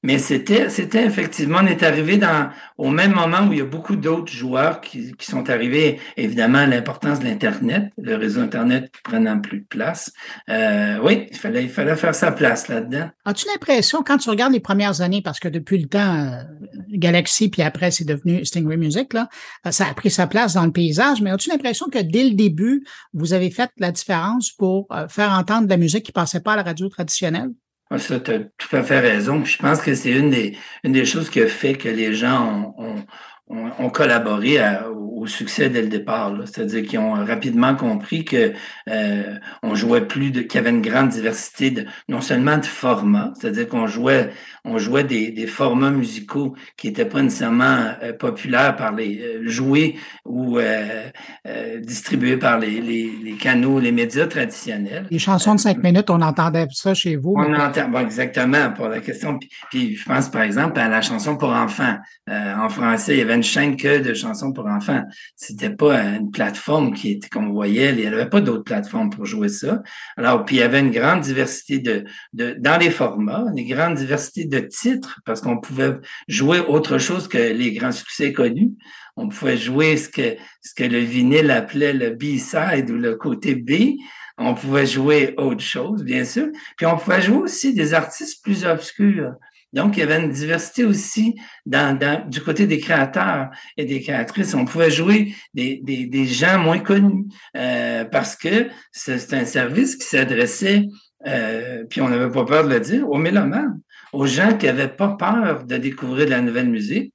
Mais 0.04 0.18
c'était, 0.18 0.68
c'était 0.68 1.02
effectivement, 1.02 1.60
on 1.62 1.66
est 1.66 1.82
arrivé 1.82 2.18
dans, 2.18 2.50
au 2.76 2.90
même 2.90 3.14
moment 3.14 3.48
où 3.48 3.54
il 3.54 3.60
y 3.60 3.62
a 3.62 3.64
beaucoup 3.64 3.96
d'autres 3.96 4.30
joueurs 4.30 4.82
qui, 4.82 5.14
qui 5.14 5.24
sont 5.24 5.48
arrivés. 5.48 5.98
Évidemment, 6.18 6.66
l'importance 6.66 7.20
de 7.20 7.24
l'Internet, 7.24 7.90
le 7.96 8.14
réseau 8.14 8.42
Internet 8.42 8.92
prenant 9.02 9.40
plus 9.40 9.60
de 9.60 9.64
place. 9.64 10.12
Euh, 10.50 10.98
oui, 11.02 11.26
il 11.30 11.38
fallait, 11.38 11.62
il 11.62 11.70
fallait 11.70 11.96
faire 11.96 12.14
sa 12.14 12.32
place 12.32 12.68
là-dedans. 12.68 13.08
As-tu 13.24 13.46
l'impression, 13.50 14.02
quand 14.02 14.18
tu 14.18 14.28
regardes 14.28 14.52
les 14.52 14.60
premières 14.60 15.00
années, 15.00 15.22
parce 15.22 15.40
que 15.40 15.48
depuis 15.48 15.78
le 15.78 15.88
temps, 15.88 16.14
euh, 16.14 16.42
Galaxy, 16.90 17.48
puis 17.48 17.62
après, 17.62 17.90
c'est 17.90 18.04
devenu 18.04 18.44
Stingray 18.44 18.76
Music, 18.76 19.14
là, 19.14 19.30
euh, 19.66 19.70
ça 19.70 19.86
a 19.86 19.94
pris 19.94 20.10
sa 20.10 20.26
place 20.26 20.52
dans 20.52 20.66
le 20.66 20.72
paysage, 20.72 21.22
mais 21.22 21.30
as-tu 21.30 21.48
l'impression 21.48 21.86
que 21.90 22.00
dès 22.00 22.24
le 22.24 22.34
début, 22.34 22.84
vous 23.14 23.32
avez 23.32 23.50
fait 23.50 23.70
la 23.78 23.90
différence 23.90 24.52
pour 24.52 24.86
faire 25.08 25.30
entendre 25.30 25.64
de 25.64 25.70
la 25.70 25.78
musique 25.78 26.04
qui 26.04 26.12
passait 26.12 26.40
pas 26.40 26.52
à 26.52 26.56
la 26.56 26.62
radio 26.62 26.90
traditionnelle? 26.90 27.52
Ah, 27.94 27.98
ça, 28.00 28.18
tu 28.18 28.32
as 28.32 28.40
tout 28.40 28.74
à 28.76 28.82
fait 28.82 28.98
raison. 28.98 29.44
je 29.44 29.56
pense 29.56 29.80
que 29.80 29.94
c'est 29.94 30.10
une 30.10 30.30
des, 30.30 30.58
une 30.82 30.90
des 30.92 31.04
choses 31.04 31.30
qui 31.30 31.40
a 31.40 31.46
fait 31.46 31.74
que 31.74 31.88
les 31.88 32.12
gens 32.12 32.74
ont, 32.76 33.06
ont, 33.48 33.70
ont 33.78 33.90
collaboré 33.90 34.58
à, 34.58 34.88
au 35.24 35.26
succès 35.26 35.70
dès 35.70 35.82
le 35.82 35.88
départ. 35.88 36.32
C'est-à-dire 36.44 36.84
qu'ils 36.84 36.98
ont 36.98 37.14
rapidement 37.24 37.74
compris 37.74 38.24
que 38.24 38.52
euh, 38.90 39.36
on 39.62 39.74
jouait 39.74 40.06
plus 40.06 40.30
de, 40.30 40.42
qu'il 40.42 40.56
y 40.56 40.58
avait 40.58 40.70
une 40.70 40.82
grande 40.82 41.08
diversité 41.08 41.70
de 41.70 41.86
non 42.08 42.20
seulement 42.20 42.58
de 42.58 42.66
formats, 42.66 43.32
c'est-à-dire 43.38 43.68
qu'on 43.68 43.86
jouait 43.86 44.30
on 44.66 44.78
jouait 44.78 45.04
des, 45.04 45.30
des 45.30 45.46
formats 45.46 45.90
musicaux 45.90 46.54
qui 46.76 46.86
n'étaient 46.86 47.04
pas 47.04 47.20
nécessairement 47.20 47.92
euh, 48.02 48.14
populaires 48.14 48.76
par 48.76 48.94
les 48.94 49.20
euh, 49.20 49.42
joués 49.48 49.96
ou 50.24 50.58
euh, 50.58 51.10
euh, 51.46 51.80
distribués 51.80 52.38
par 52.38 52.58
les, 52.58 52.80
les, 52.80 53.12
les, 53.22 53.34
canaux, 53.34 53.78
les 53.78 53.92
médias 53.92 54.26
traditionnels. 54.26 55.06
Les 55.10 55.18
chansons 55.18 55.54
de 55.54 55.60
cinq 55.60 55.82
minutes, 55.82 56.08
on 56.08 56.22
entendait 56.22 56.66
ça 56.70 56.94
chez 56.94 57.16
vous. 57.16 57.34
On 57.36 57.54
entend 57.54 57.88
bon, 57.90 57.98
exactement 57.98 58.70
pour 58.72 58.88
la 58.88 59.00
question. 59.00 59.38
Puis, 59.38 59.50
puis, 59.70 59.96
je 59.96 60.04
pense 60.06 60.30
par 60.30 60.42
exemple 60.42 60.80
à 60.80 60.88
la 60.88 61.02
chanson 61.02 61.36
pour 61.36 61.50
enfants. 61.50 61.98
en 62.26 62.68
français, 62.70 63.16
il 63.16 63.18
y 63.18 63.22
avait 63.22 63.36
une 63.36 63.42
chaîne 63.42 63.76
que 63.76 63.98
de 63.98 64.14
chansons 64.14 64.52
pour 64.52 64.66
enfants. 64.66 65.02
C'était 65.36 65.70
pas 65.70 65.98
une 66.00 66.30
plateforme 66.30 66.94
qui 66.94 67.12
était 67.12 67.28
qu'on 67.28 67.50
voyait. 67.50 67.90
Il 67.90 67.96
n'y 67.96 68.06
avait 68.06 68.28
pas 68.28 68.40
d'autres 68.40 68.64
plateformes 68.64 69.10
pour 69.10 69.26
jouer 69.26 69.48
ça. 69.48 69.82
Alors, 70.16 70.44
puis 70.44 70.56
il 70.56 70.58
y 70.60 70.62
avait 70.62 70.80
une 70.80 70.90
grande 70.90 71.20
diversité 71.20 71.78
de, 71.78 72.04
dans 72.32 72.78
les 72.78 72.90
formats, 72.90 73.44
une 73.54 73.68
grande 73.68 73.94
diversité 73.94 74.44
de 74.44 74.58
titres 74.60 75.20
parce 75.24 75.40
qu'on 75.40 75.58
pouvait 75.58 75.94
jouer 76.28 76.60
autre 76.60 76.98
chose 76.98 77.28
que 77.28 77.38
les 77.38 77.72
grands 77.72 77.92
succès 77.92 78.32
connus. 78.32 78.72
On 79.16 79.28
pouvait 79.28 79.56
jouer 79.56 79.96
ce 79.96 80.08
que 80.08 80.36
ce 80.62 80.74
que 80.74 80.84
le 80.84 80.98
vinyle 80.98 81.50
appelait 81.50 81.92
le 81.92 82.10
B-side 82.10 82.90
ou 82.90 82.96
le 82.96 83.14
côté 83.14 83.54
B. 83.54 83.96
On 84.36 84.54
pouvait 84.54 84.86
jouer 84.86 85.34
autre 85.36 85.62
chose, 85.62 86.02
bien 86.02 86.24
sûr. 86.24 86.48
Puis 86.76 86.86
on 86.86 86.96
pouvait 86.96 87.22
jouer 87.22 87.36
aussi 87.36 87.74
des 87.74 87.94
artistes 87.94 88.42
plus 88.42 88.64
obscurs. 88.64 89.34
Donc, 89.74 89.96
il 89.96 90.00
y 90.00 90.02
avait 90.04 90.22
une 90.22 90.30
diversité 90.30 90.84
aussi 90.84 91.34
du 91.66 92.40
côté 92.40 92.66
des 92.66 92.78
créateurs 92.78 93.50
et 93.76 93.84
des 93.84 94.00
créatrices. 94.00 94.54
On 94.54 94.64
pouvait 94.64 94.90
jouer 94.90 95.34
des 95.52 96.26
gens 96.26 96.58
moins 96.58 96.78
connus 96.78 97.26
euh, 97.56 98.04
parce 98.04 98.36
que 98.36 98.68
c'est 98.92 99.34
un 99.34 99.44
service 99.44 99.96
qui 99.96 100.06
s'adressait, 100.06 100.86
euh, 101.26 101.84
puis 101.90 102.00
on 102.00 102.08
n'avait 102.08 102.30
pas 102.30 102.44
peur 102.44 102.64
de 102.64 102.72
le 102.72 102.80
dire, 102.80 103.08
aux 103.10 103.18
mélomanes, 103.18 103.80
aux 104.12 104.26
gens 104.26 104.56
qui 104.56 104.66
n'avaient 104.66 104.88
pas 104.88 105.16
peur 105.18 105.64
de 105.64 105.76
découvrir 105.76 106.26
de 106.26 106.30
la 106.30 106.40
nouvelle 106.40 106.70
musique, 106.70 107.12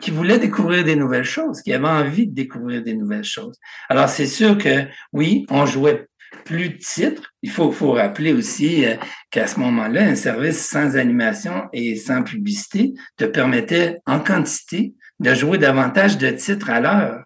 qui 0.00 0.12
voulaient 0.12 0.38
découvrir 0.38 0.84
des 0.84 0.96
nouvelles 0.96 1.24
choses, 1.24 1.60
qui 1.60 1.72
avaient 1.72 1.88
envie 1.88 2.28
de 2.28 2.34
découvrir 2.34 2.82
des 2.82 2.94
nouvelles 2.94 3.24
choses. 3.24 3.56
Alors, 3.88 4.08
c'est 4.08 4.26
sûr 4.26 4.56
que 4.58 4.86
oui, 5.12 5.44
on 5.50 5.66
jouait 5.66 6.06
plus 6.44 6.70
de 6.70 6.78
titres. 6.78 7.32
Il 7.42 7.50
faut, 7.50 7.72
faut 7.72 7.92
rappeler 7.92 8.32
aussi 8.32 8.84
euh, 8.84 8.94
qu'à 9.30 9.46
ce 9.46 9.58
moment-là, 9.60 10.02
un 10.02 10.14
service 10.14 10.66
sans 10.66 10.96
animation 10.96 11.64
et 11.72 11.96
sans 11.96 12.22
publicité 12.22 12.94
te 13.16 13.24
permettait 13.24 13.98
en 14.06 14.20
quantité 14.20 14.94
de 15.20 15.34
jouer 15.34 15.58
davantage 15.58 16.18
de 16.18 16.30
titres 16.30 16.70
à 16.70 16.80
l'heure. 16.80 17.22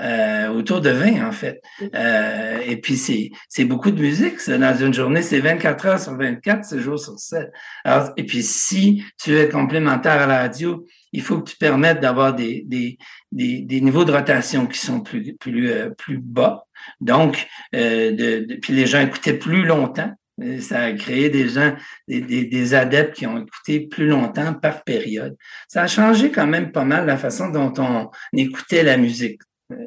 Euh, 0.00 0.46
autour 0.50 0.80
de 0.80 0.90
20 0.90 1.26
en 1.26 1.32
fait. 1.32 1.60
Euh, 1.92 2.60
et 2.64 2.76
puis 2.76 2.96
c'est 2.96 3.30
c'est 3.48 3.64
beaucoup 3.64 3.90
de 3.90 4.00
musique. 4.00 4.38
Ça. 4.38 4.56
Dans 4.56 4.76
une 4.76 4.94
journée, 4.94 5.22
c'est 5.22 5.40
24 5.40 5.86
heures 5.86 6.00
sur 6.00 6.16
24, 6.16 6.64
7 6.64 6.78
jours 6.78 7.00
sur 7.00 7.18
7. 7.18 7.50
Alors, 7.82 8.12
et 8.16 8.24
puis 8.24 8.44
si 8.44 9.02
tu 9.20 9.36
es 9.36 9.48
complémentaire 9.48 10.22
à 10.22 10.26
la 10.26 10.38
radio, 10.38 10.86
il 11.12 11.22
faut 11.22 11.40
que 11.40 11.50
tu 11.50 11.56
permettes 11.56 12.00
d'avoir 12.00 12.34
des, 12.34 12.62
des, 12.66 12.98
des, 13.32 13.80
niveaux 13.80 14.04
de 14.04 14.12
rotation 14.12 14.66
qui 14.66 14.78
sont 14.78 15.00
plus 15.00 15.34
plus 15.36 15.70
euh, 15.70 15.90
plus 15.90 16.18
bas. 16.18 16.66
Donc, 17.00 17.46
euh, 17.74 18.46
puis 18.60 18.72
les 18.72 18.86
gens 18.86 19.00
écoutaient 19.00 19.38
plus 19.38 19.64
longtemps. 19.64 20.12
Ça 20.60 20.82
a 20.82 20.92
créé 20.92 21.30
des 21.30 21.48
gens, 21.48 21.74
des, 22.06 22.20
des, 22.20 22.74
adeptes 22.74 23.16
qui 23.16 23.26
ont 23.26 23.44
écouté 23.44 23.80
plus 23.80 24.06
longtemps 24.06 24.54
par 24.54 24.84
période. 24.84 25.36
Ça 25.66 25.82
a 25.82 25.86
changé 25.88 26.30
quand 26.30 26.46
même 26.46 26.70
pas 26.70 26.84
mal 26.84 27.06
la 27.06 27.16
façon 27.16 27.48
dont 27.48 27.72
on 27.78 28.08
écoutait 28.32 28.84
la 28.84 28.98
musique 28.98 29.40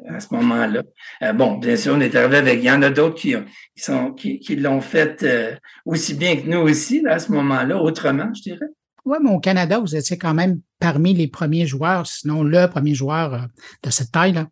à 0.08 0.20
ce 0.20 0.32
moment-là. 0.34 0.82
Euh, 1.22 1.32
bon, 1.32 1.58
bien 1.58 1.76
sûr, 1.76 1.94
on 1.94 2.00
est 2.00 2.14
arrivé 2.14 2.36
avec. 2.36 2.58
Il 2.60 2.66
y 2.66 2.70
en 2.70 2.82
a 2.82 2.90
d'autres 2.90 3.16
qui, 3.16 3.34
qui, 3.76 3.92
qui, 4.16 4.38
qui 4.38 4.56
l'ont 4.56 4.80
fait 4.80 5.22
euh, 5.22 5.54
aussi 5.84 6.14
bien 6.14 6.36
que 6.36 6.46
nous 6.46 6.60
aussi 6.60 7.02
là, 7.02 7.14
à 7.14 7.18
ce 7.18 7.32
moment-là, 7.32 7.78
autrement, 7.78 8.32
je 8.34 8.42
dirais. 8.42 8.66
Oui, 9.04 9.18
mais 9.22 9.30
au 9.30 9.40
Canada, 9.40 9.78
vous 9.78 9.96
étiez 9.96 10.16
quand 10.16 10.34
même 10.34 10.60
parmi 10.78 11.12
les 11.14 11.28
premiers 11.28 11.66
joueurs, 11.66 12.06
sinon 12.06 12.42
le 12.42 12.68
premier 12.68 12.94
joueur 12.94 13.34
euh, 13.34 13.38
de 13.82 13.90
cette 13.90 14.12
taille-là. 14.12 14.48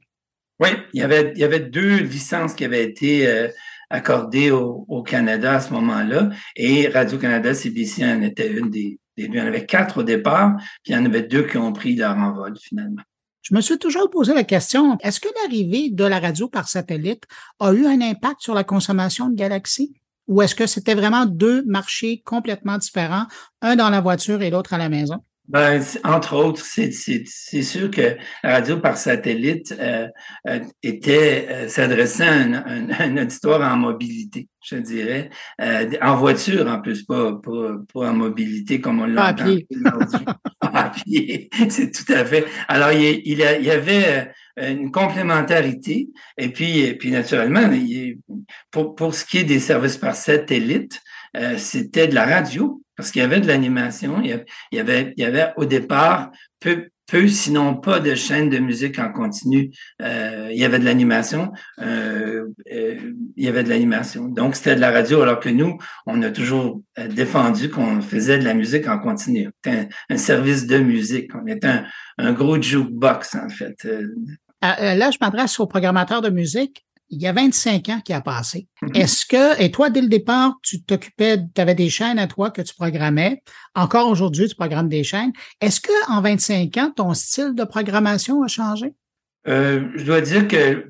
Oui, 0.58 0.68
il 0.92 1.00
y 1.00 1.02
avait, 1.02 1.32
il 1.34 1.40
y 1.40 1.44
avait 1.44 1.60
deux 1.60 1.98
licences 1.98 2.54
qui 2.54 2.64
avaient 2.64 2.84
été 2.84 3.48
accordées 3.88 4.50
au, 4.50 4.84
au, 4.88 5.02
Canada 5.02 5.54
à 5.54 5.60
ce 5.60 5.72
moment-là, 5.72 6.30
et 6.54 6.88
Radio-Canada, 6.88 7.54
CBC 7.54 8.04
en 8.04 8.20
était 8.20 8.50
une 8.52 8.68
des, 8.68 8.98
des 9.16 9.28
deux. 9.28 9.34
Il 9.34 9.38
y 9.38 9.42
en 9.42 9.46
avait 9.46 9.66
quatre 9.66 9.98
au 9.98 10.02
départ, 10.02 10.56
puis 10.82 10.92
il 10.92 10.94
y 10.94 10.96
en 10.96 11.04
avait 11.04 11.22
deux 11.22 11.44
qui 11.44 11.56
ont 11.56 11.72
pris 11.72 11.96
leur 11.96 12.16
envol 12.16 12.54
finalement. 12.60 13.02
Je 13.42 13.54
me 13.54 13.60
suis 13.60 13.78
toujours 13.78 14.10
posé 14.10 14.34
la 14.34 14.44
question, 14.44 14.98
est-ce 15.00 15.18
que 15.18 15.28
l'arrivée 15.42 15.90
de 15.90 16.04
la 16.04 16.20
radio 16.20 16.48
par 16.48 16.68
satellite 16.68 17.24
a 17.58 17.72
eu 17.72 17.86
un 17.86 18.00
impact 18.00 18.42
sur 18.42 18.54
la 18.54 18.64
consommation 18.64 19.28
de 19.28 19.34
Galaxy? 19.34 19.99
Ou 20.30 20.42
est-ce 20.42 20.54
que 20.54 20.66
c'était 20.66 20.94
vraiment 20.94 21.26
deux 21.26 21.64
marchés 21.66 22.22
complètement 22.24 22.78
différents, 22.78 23.26
un 23.62 23.74
dans 23.74 23.90
la 23.90 24.00
voiture 24.00 24.40
et 24.42 24.50
l'autre 24.50 24.72
à 24.72 24.78
la 24.78 24.88
maison? 24.88 25.16
Ben, 25.48 25.82
entre 26.04 26.36
autres, 26.36 26.64
c'est 26.64 26.92
sûr 26.92 27.90
que 27.90 28.16
la 28.44 28.52
radio 28.52 28.76
par 28.76 28.96
satellite 28.96 29.74
euh, 29.80 30.06
euh 30.46 30.60
était 30.84 31.48
euh, 31.50 31.68
s'adressait 31.68 32.22
à 32.22 32.32
un, 32.34 32.52
un, 32.52 32.90
un, 33.00 33.22
auditoire 33.22 33.60
en 33.60 33.76
mobilité, 33.76 34.46
je 34.64 34.76
dirais, 34.76 35.28
en 36.00 36.14
voiture 36.14 36.68
en 36.68 36.80
plus, 36.80 37.02
pas, 37.02 37.32
pas, 37.42 37.78
pas 37.92 38.10
en 38.10 38.14
mobilité 38.14 38.80
comme 38.80 39.00
on 39.00 39.06
l'entend. 39.06 39.56
à 40.60 40.90
pied, 40.90 41.50
c'est 41.68 41.90
tout 41.90 42.12
à 42.12 42.24
fait. 42.24 42.44
Alors 42.68 42.92
il, 42.92 43.20
il, 43.24 43.44
il 43.58 43.64
y 43.64 43.70
avait 43.72 44.30
une 44.60 44.90
complémentarité 44.90 46.08
et 46.36 46.48
puis, 46.50 46.80
et 46.80 46.94
puis 46.94 47.10
naturellement, 47.10 47.70
pour, 48.70 48.94
pour 48.94 49.14
ce 49.14 49.24
qui 49.24 49.38
est 49.38 49.44
des 49.44 49.60
services 49.60 49.96
par 49.96 50.14
satellite, 50.14 51.00
c'était 51.56 52.08
de 52.08 52.14
la 52.14 52.26
radio 52.26 52.82
parce 53.00 53.12
qu'il 53.12 53.22
y 53.22 53.24
avait 53.24 53.40
de 53.40 53.46
l'animation, 53.46 54.20
il 54.22 54.28
y 54.72 54.78
avait, 54.78 55.14
il 55.16 55.22
y 55.22 55.26
avait 55.26 55.54
au 55.56 55.64
départ 55.64 56.32
peu, 56.60 56.90
peu, 57.10 57.28
sinon 57.28 57.74
pas 57.74 57.98
de 57.98 58.14
chaînes 58.14 58.50
de 58.50 58.58
musique 58.58 58.98
en 58.98 59.10
continu. 59.10 59.70
Euh, 60.02 60.50
il 60.52 60.58
y 60.58 60.66
avait 60.66 60.78
de 60.78 60.84
l'animation, 60.84 61.50
euh, 61.80 62.48
euh, 62.70 63.14
il 63.36 63.44
y 63.44 63.48
avait 63.48 63.64
de 63.64 63.70
l'animation. 63.70 64.28
Donc 64.28 64.54
c'était 64.54 64.74
de 64.74 64.82
la 64.82 64.90
radio, 64.90 65.22
alors 65.22 65.40
que 65.40 65.48
nous, 65.48 65.78
on 66.04 66.20
a 66.20 66.30
toujours 66.30 66.82
euh, 66.98 67.08
défendu 67.08 67.70
qu'on 67.70 68.02
faisait 68.02 68.38
de 68.38 68.44
la 68.44 68.52
musique 68.52 68.86
en 68.86 68.98
continu. 68.98 69.48
C'était 69.64 69.78
un, 69.78 69.88
un, 70.10 70.18
service 70.18 70.66
de 70.66 70.76
musique. 70.76 71.30
On 71.34 71.46
était 71.46 71.68
un, 71.68 71.84
un 72.18 72.32
gros 72.34 72.60
jukebox 72.60 73.34
en 73.34 73.48
fait. 73.48 73.88
Euh, 74.64 74.94
là, 74.94 75.10
je 75.10 75.18
m'adresse 75.20 75.58
aux 75.60 75.66
programmateurs 75.66 76.22
de 76.22 76.30
musique 76.30 76.84
il 77.10 77.20
y 77.20 77.26
a 77.26 77.32
25 77.32 77.88
ans 77.88 78.00
qui 78.04 78.12
a 78.12 78.20
passé. 78.20 78.68
Mm-hmm. 78.82 78.96
Est-ce 78.98 79.26
que, 79.26 79.60
et 79.60 79.70
toi, 79.70 79.90
dès 79.90 80.00
le 80.00 80.08
départ, 80.08 80.54
tu 80.62 80.82
t'occupais, 80.82 81.38
tu 81.54 81.60
avais 81.60 81.74
des 81.74 81.90
chaînes 81.90 82.18
à 82.18 82.26
toi 82.26 82.50
que 82.50 82.62
tu 82.62 82.74
programmais? 82.74 83.42
Encore 83.74 84.08
aujourd'hui, 84.08 84.48
tu 84.48 84.54
programmes 84.54 84.88
des 84.88 85.04
chaînes. 85.04 85.32
Est-ce 85.60 85.80
que 85.80 86.10
en 86.10 86.22
25 86.22 86.76
ans, 86.78 86.92
ton 86.94 87.12
style 87.14 87.54
de 87.54 87.64
programmation 87.64 88.42
a 88.42 88.48
changé? 88.48 88.94
Euh, 89.48 89.88
je 89.96 90.04
dois 90.04 90.20
dire 90.20 90.46
que 90.46 90.86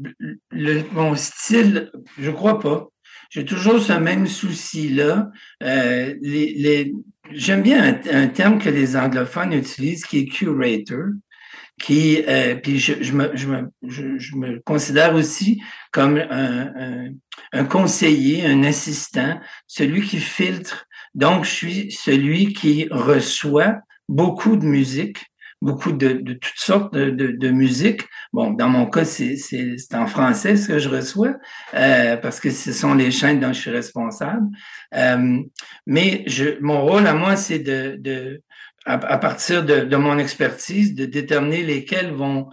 le, 0.51 0.83
mon 0.93 1.15
style, 1.15 1.91
je 2.19 2.31
crois 2.31 2.61
pas. 2.61 2.89
J'ai 3.31 3.45
toujours 3.45 3.81
ce 3.81 3.93
même 3.93 4.27
souci-là. 4.27 5.31
Euh, 5.63 6.15
les, 6.21 6.55
les, 6.55 6.93
J'aime 7.33 7.63
bien 7.63 7.83
un, 7.85 8.23
un, 8.25 8.27
terme 8.27 8.59
que 8.59 8.69
les 8.69 8.97
anglophones 8.97 9.53
utilisent 9.53 10.05
qui 10.05 10.19
est 10.19 10.27
curator 10.27 11.11
qui 11.81 12.23
euh, 12.29 12.55
puis 12.57 12.79
je, 12.79 13.03
je, 13.03 13.13
me, 13.13 13.31
je, 13.35 13.49
me, 13.49 13.71
je, 13.83 14.19
je, 14.19 14.37
me 14.37 14.61
considère 14.61 15.15
aussi 15.15 15.63
comme 15.93 16.19
un, 16.19 16.73
un, 16.77 17.09
un, 17.53 17.65
conseiller, 17.65 18.47
un 18.47 18.63
assistant, 18.63 19.41
celui 19.67 20.03
qui 20.03 20.19
filtre. 20.19 20.87
Donc, 21.15 21.45
je 21.45 21.51
suis 21.51 21.93
celui 21.93 22.53
qui 22.53 22.87
reçoit 22.91 23.79
beaucoup 24.09 24.57
de 24.57 24.65
musique, 24.65 25.19
beaucoup 25.63 25.93
de, 25.93 26.13
de 26.13 26.35
toutes 26.35 26.59
sortes 26.59 26.93
de, 26.95 27.11
de, 27.11 27.29
de, 27.29 27.51
musique. 27.51 28.03
Bon, 28.33 28.51
dans 28.51 28.69
mon 28.69 28.87
cas, 28.87 29.05
c'est 29.05 29.37
en 29.95 30.07
français 30.07 30.57
ce 30.57 30.69
que 30.69 30.79
je 30.79 30.89
reçois, 30.89 31.35
euh, 31.75 32.17
parce 32.19 32.41
que 32.41 32.51
ce 32.51 32.73
sont 32.73 32.95
les 32.95 33.11
chaînes 33.11 33.41
dont 33.41 33.53
je 33.53 33.61
suis 33.61 33.71
responsable. 33.71 34.47
Euh, 34.95 35.39
mais 35.87 36.25
je, 36.27 36.61
mon 36.61 36.83
rôle 36.83 37.07
à 37.07 37.15
moi, 37.15 37.37
c'est 37.37 37.59
de, 37.59 37.97
de 37.99 38.43
à, 38.87 38.95
à 38.95 39.19
partir 39.19 39.65
de, 39.65 39.81
de, 39.81 39.97
mon 39.97 40.19
expertise, 40.19 40.95
de 40.95 41.05
déterminer 41.05 41.63
lesquels 41.63 42.13
vont 42.13 42.49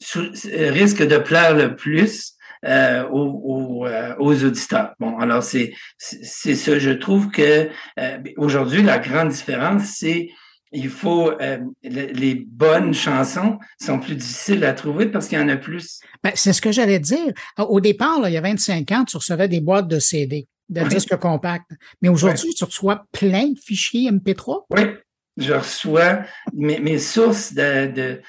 sous, 0.00 0.30
risquent 0.44 1.06
de 1.06 1.18
plaire 1.18 1.54
le 1.54 1.76
plus 1.76 2.34
euh, 2.64 3.04
aux, 3.10 3.40
aux, 3.44 3.86
euh, 3.86 4.14
aux, 4.18 4.44
auditeurs. 4.44 4.94
Bon, 4.98 5.18
alors 5.18 5.42
c'est 5.42 5.74
c'est 5.98 6.54
ça. 6.54 6.78
Je 6.78 6.90
trouve 6.90 7.30
que 7.30 7.68
euh, 7.98 8.18
aujourd'hui 8.36 8.82
la 8.82 8.98
grande 8.98 9.28
différence, 9.28 9.96
c'est 9.98 10.30
il 10.72 10.88
faut 10.88 11.30
euh, 11.40 11.58
les 11.82 12.34
bonnes 12.34 12.94
chansons 12.94 13.58
sont 13.80 14.00
plus 14.00 14.16
difficiles 14.16 14.64
à 14.64 14.72
trouver 14.72 15.06
parce 15.06 15.28
qu'il 15.28 15.38
y 15.38 15.42
en 15.42 15.48
a 15.48 15.56
plus. 15.56 16.00
Ben, 16.22 16.32
c'est 16.34 16.52
ce 16.52 16.60
que 16.60 16.72
j'allais 16.72 16.98
dire. 16.98 17.32
Au 17.58 17.80
départ, 17.80 18.20
là, 18.20 18.28
il 18.28 18.32
y 18.32 18.36
a 18.36 18.40
25 18.40 18.90
ans, 18.92 19.04
tu 19.04 19.16
recevais 19.16 19.46
des 19.46 19.60
boîtes 19.60 19.86
de 19.86 19.98
CD, 19.98 20.48
de 20.68 20.80
oui. 20.80 20.88
disques 20.88 21.16
compacts. 21.16 21.70
Mais 22.02 22.08
aujourd'hui, 22.08 22.48
oui. 22.48 22.54
tu 22.54 22.64
reçois 22.64 23.04
plein 23.12 23.48
de 23.48 23.58
fichiers 23.58 24.10
MP3. 24.10 24.64
Oui, 24.70 24.82
je 25.36 25.52
reçois 25.52 26.20
mes, 26.52 26.98
sources 26.98 27.54
de, 27.54 27.86
de 27.86 28.20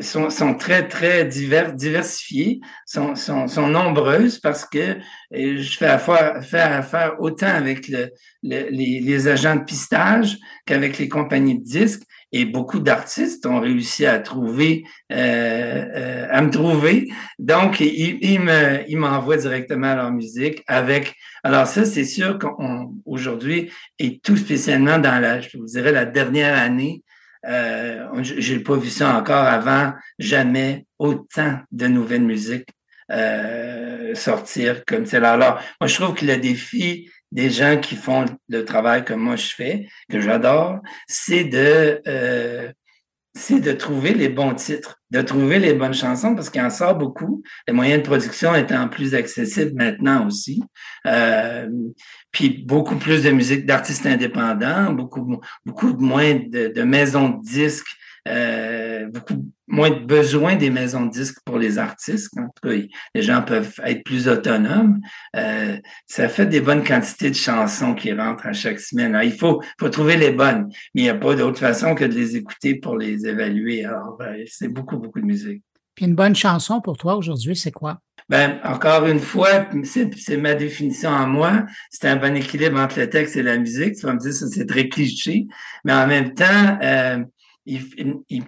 sont, 0.00 0.30
sont, 0.30 0.54
très 0.54 0.88
très 0.88 1.26
divers, 1.26 1.74
diversifiées, 1.74 2.60
sont, 2.86 3.14
sont, 3.16 3.48
sont, 3.48 3.66
nombreuses 3.66 4.38
parce 4.38 4.64
que 4.64 4.96
je 5.30 5.76
fais 5.76 5.86
affaire, 5.86 6.42
fais 6.42 6.60
affaire 6.60 7.16
autant 7.18 7.54
avec 7.54 7.88
le, 7.88 8.10
le, 8.42 8.68
les, 8.70 9.00
les, 9.00 9.28
agents 9.28 9.56
de 9.56 9.64
pistage 9.64 10.38
qu'avec 10.64 10.98
les 10.98 11.08
compagnies 11.08 11.58
de 11.58 11.64
disques 11.64 12.04
et 12.34 12.46
beaucoup 12.46 12.80
d'artistes 12.80 13.46
ont 13.46 13.60
réussi 13.60 14.04
à 14.06 14.18
trouver, 14.18 14.84
euh, 15.12 15.14
euh, 15.16 16.26
à 16.28 16.42
me 16.42 16.50
trouver. 16.50 17.08
Donc, 17.38 17.78
ils, 17.78 18.40
me, 18.40 18.96
m'envoient 18.96 19.36
directement 19.36 19.94
leur 19.94 20.10
musique 20.10 20.64
avec. 20.66 21.14
Alors 21.44 21.68
ça, 21.68 21.84
c'est 21.84 22.04
sûr 22.04 22.40
qu'aujourd'hui 22.40 23.70
et 24.00 24.18
tout 24.18 24.36
spécialement 24.36 24.98
dans 24.98 25.20
la, 25.20 25.40
je 25.40 25.56
vous 25.56 25.66
dirais 25.66 25.92
la 25.92 26.06
dernière 26.06 26.60
année, 26.60 27.04
euh, 27.46 28.08
j'ai 28.20 28.58
pas 28.58 28.76
vu 28.76 28.88
ça 28.88 29.16
encore 29.16 29.44
avant, 29.44 29.92
jamais 30.18 30.86
autant 30.98 31.60
de 31.70 31.86
nouvelles 31.86 32.22
musiques 32.22 32.70
euh, 33.12 34.14
sortir 34.16 34.84
comme 34.86 35.06
celle-là. 35.06 35.32
Alors, 35.34 35.60
moi, 35.80 35.86
je 35.86 35.94
trouve 35.94 36.14
que 36.14 36.24
le 36.24 36.38
défi 36.38 37.10
des 37.34 37.50
gens 37.50 37.78
qui 37.78 37.96
font 37.96 38.24
le 38.48 38.64
travail 38.64 39.04
que 39.04 39.12
moi 39.12 39.36
je 39.36 39.48
fais, 39.48 39.88
que 40.08 40.20
j'adore, 40.20 40.78
c'est 41.08 41.44
de 41.44 42.00
euh, 42.06 42.72
c'est 43.36 43.58
de 43.58 43.72
trouver 43.72 44.14
les 44.14 44.28
bons 44.28 44.54
titres, 44.54 45.00
de 45.10 45.20
trouver 45.20 45.58
les 45.58 45.74
bonnes 45.74 45.92
chansons, 45.92 46.36
parce 46.36 46.50
qu'il 46.50 46.62
en 46.62 46.70
sort 46.70 46.94
beaucoup. 46.94 47.42
Les 47.66 47.74
moyens 47.74 48.00
de 48.00 48.06
production 48.06 48.54
étant 48.54 48.88
plus 48.88 49.16
accessibles 49.16 49.74
maintenant 49.74 50.28
aussi. 50.28 50.62
Euh, 51.08 51.68
puis 52.30 52.62
beaucoup 52.64 52.94
plus 52.94 53.24
de 53.24 53.30
musique 53.30 53.66
d'artistes 53.66 54.06
indépendants, 54.06 54.92
beaucoup, 54.92 55.40
beaucoup 55.66 55.94
moins 55.94 56.34
de, 56.34 56.68
de 56.68 56.82
maisons 56.84 57.30
de 57.30 57.42
disques 57.42 57.96
euh, 58.28 59.06
beaucoup 59.08 59.50
moins 59.66 59.90
de 59.90 60.04
besoin 60.04 60.56
des 60.56 60.70
maisons 60.70 61.06
de 61.06 61.10
disques 61.10 61.38
pour 61.44 61.58
les 61.58 61.78
artistes. 61.78 62.30
En 62.38 62.48
tout 62.48 62.68
cas, 62.68 62.74
les 63.14 63.22
gens 63.22 63.42
peuvent 63.42 63.74
être 63.84 64.02
plus 64.04 64.28
autonomes. 64.28 65.00
Euh, 65.36 65.76
ça 66.06 66.28
fait 66.28 66.46
des 66.46 66.60
bonnes 66.60 66.84
quantités 66.84 67.30
de 67.30 67.36
chansons 67.36 67.94
qui 67.94 68.12
rentrent 68.12 68.46
à 68.46 68.52
chaque 68.52 68.80
semaine. 68.80 69.18
il 69.22 69.32
faut, 69.32 69.62
faut 69.78 69.88
trouver 69.88 70.16
les 70.16 70.30
bonnes, 70.30 70.68
mais 70.94 71.02
il 71.02 71.04
n'y 71.04 71.10
a 71.10 71.14
pas 71.14 71.34
d'autre 71.34 71.58
façon 71.58 71.94
que 71.94 72.04
de 72.04 72.14
les 72.14 72.36
écouter 72.36 72.76
pour 72.76 72.96
les 72.96 73.26
évaluer. 73.26 73.84
Alors, 73.84 74.16
ben, 74.18 74.42
c'est 74.46 74.68
beaucoup, 74.68 74.96
beaucoup 74.96 75.20
de 75.20 75.26
musique. 75.26 75.62
Puis 75.94 76.06
une 76.06 76.14
bonne 76.14 76.34
chanson 76.34 76.80
pour 76.80 76.96
toi 76.96 77.16
aujourd'hui, 77.16 77.54
c'est 77.54 77.70
quoi? 77.70 78.00
Ben, 78.28 78.58
encore 78.64 79.06
une 79.06 79.20
fois, 79.20 79.66
c'est 79.84 80.36
ma 80.38 80.54
définition 80.54 81.10
en 81.10 81.26
moi. 81.26 81.66
C'est 81.90 82.08
un 82.08 82.16
bon 82.16 82.34
équilibre 82.34 82.80
entre 82.80 82.98
le 82.98 83.10
texte 83.10 83.36
et 83.36 83.42
la 83.42 83.58
musique. 83.58 83.96
Tu 83.96 84.06
vas 84.06 84.14
me 84.14 84.18
dire, 84.18 84.32
ça, 84.32 84.46
c'est 84.48 84.66
très 84.66 84.88
cliché. 84.88 85.46
Mais 85.84 85.92
en 85.92 86.06
même 86.06 86.32
temps, 86.32 86.78
euh, 86.82 87.18
il, 87.66 87.82
il, 88.28 88.44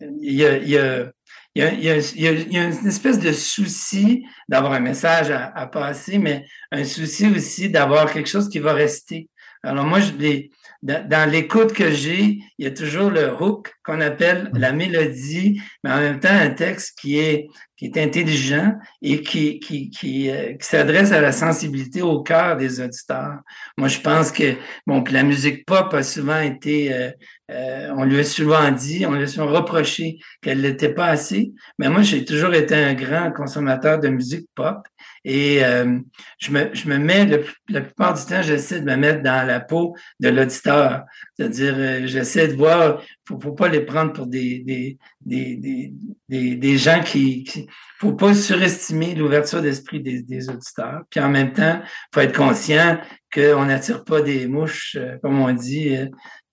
y 0.00 0.44
a, 0.44 0.56
il, 0.56 0.68
y 0.68 0.78
a, 0.78 1.12
il, 1.54 1.62
y 1.62 1.62
a, 1.62 1.96
il, 1.96 2.52
y 2.52 2.58
a, 2.58 2.64
une 2.64 2.86
espèce 2.86 3.18
de 3.18 3.32
souci 3.32 4.24
d'avoir 4.48 4.72
un 4.72 4.80
message 4.80 5.30
à, 5.30 5.46
à, 5.46 5.66
passer, 5.66 6.18
mais 6.18 6.44
un 6.72 6.84
souci 6.84 7.26
aussi 7.28 7.70
d'avoir 7.70 8.12
quelque 8.12 8.28
chose 8.28 8.48
qui 8.48 8.58
va 8.58 8.72
rester. 8.72 9.28
Alors 9.62 9.84
moi, 9.84 10.00
je, 10.00 10.12
les, 10.12 10.50
dans, 10.84 11.30
l'écoute 11.30 11.72
que 11.72 11.90
j'ai, 11.90 12.38
il 12.58 12.64
y 12.64 12.66
a 12.66 12.70
toujours 12.70 13.10
le 13.10 13.34
hook 13.40 13.72
qu'on 13.84 14.00
appelle 14.02 14.50
la 14.52 14.72
mélodie, 14.72 15.60
mais 15.82 15.90
en 15.90 15.96
même 15.96 16.20
temps 16.20 16.28
un 16.28 16.50
texte 16.50 16.98
qui 17.00 17.18
est 17.18 17.48
qui 17.76 17.86
est 17.86 17.98
intelligent 17.98 18.74
et 19.02 19.22
qui 19.22 19.58
qui 19.58 19.90
qui, 19.90 20.30
euh, 20.30 20.54
qui 20.54 20.66
s'adresse 20.66 21.12
à 21.12 21.20
la 21.20 21.32
sensibilité 21.32 22.02
au 22.02 22.22
cœur 22.22 22.56
des 22.56 22.80
auditeurs. 22.80 23.38
Moi, 23.76 23.88
je 23.88 24.00
pense 24.00 24.30
que 24.30 24.54
bon, 24.86 25.02
la 25.10 25.22
musique 25.22 25.66
pop 25.66 25.92
a 25.92 26.02
souvent 26.02 26.40
été, 26.40 26.92
euh, 26.92 27.10
euh, 27.50 27.92
on 27.96 28.04
lui 28.04 28.20
a 28.20 28.24
souvent 28.24 28.70
dit, 28.70 29.04
on 29.06 29.12
lui 29.12 29.24
a 29.24 29.26
souvent 29.26 29.52
reproché 29.52 30.18
qu'elle 30.40 30.60
n'était 30.60 30.94
pas 30.94 31.06
assez. 31.06 31.52
Mais 31.78 31.88
moi, 31.88 32.02
j'ai 32.02 32.24
toujours 32.24 32.54
été 32.54 32.74
un 32.74 32.94
grand 32.94 33.32
consommateur 33.32 33.98
de 33.98 34.08
musique 34.08 34.48
pop 34.54 34.86
et 35.24 35.64
euh, 35.64 35.98
je, 36.38 36.50
me, 36.50 36.74
je 36.74 36.86
me 36.88 36.98
mets, 36.98 37.24
le, 37.24 37.44
la 37.70 37.80
plupart 37.80 38.12
du 38.14 38.22
temps, 38.24 38.42
j'essaie 38.42 38.80
de 38.80 38.84
me 38.84 38.96
mettre 38.96 39.22
dans 39.22 39.46
la 39.46 39.60
peau 39.60 39.96
de 40.20 40.28
l'auditeur. 40.28 41.04
C'est-à-dire, 41.34 41.74
euh, 41.76 42.06
j'essaie 42.06 42.48
de 42.48 42.54
voir, 42.54 43.02
faut, 43.26 43.40
faut 43.40 43.52
pas 43.52 43.68
les 43.68 43.80
prendre 43.80 44.12
pour 44.12 44.26
des, 44.26 44.60
des, 44.60 44.98
des, 45.24 45.92
des, 46.28 46.56
des, 46.56 46.78
gens 46.78 47.02
qui, 47.02 47.44
qui 47.44 47.66
faut 47.98 48.12
pas 48.12 48.34
surestimer 48.34 49.14
l'ouverture 49.14 49.62
d'esprit 49.62 50.00
des, 50.00 50.22
des 50.22 50.48
auditeurs. 50.48 51.02
Puis 51.10 51.20
en 51.20 51.28
même 51.28 51.52
temps, 51.52 51.80
faut 52.12 52.20
être 52.20 52.36
conscient 52.36 52.98
qu'on 53.32 53.64
n'attire 53.66 54.04
pas 54.04 54.20
des 54.20 54.46
mouches, 54.46 54.96
euh, 54.98 55.16
comme 55.22 55.40
on 55.40 55.52
dit, 55.52 55.96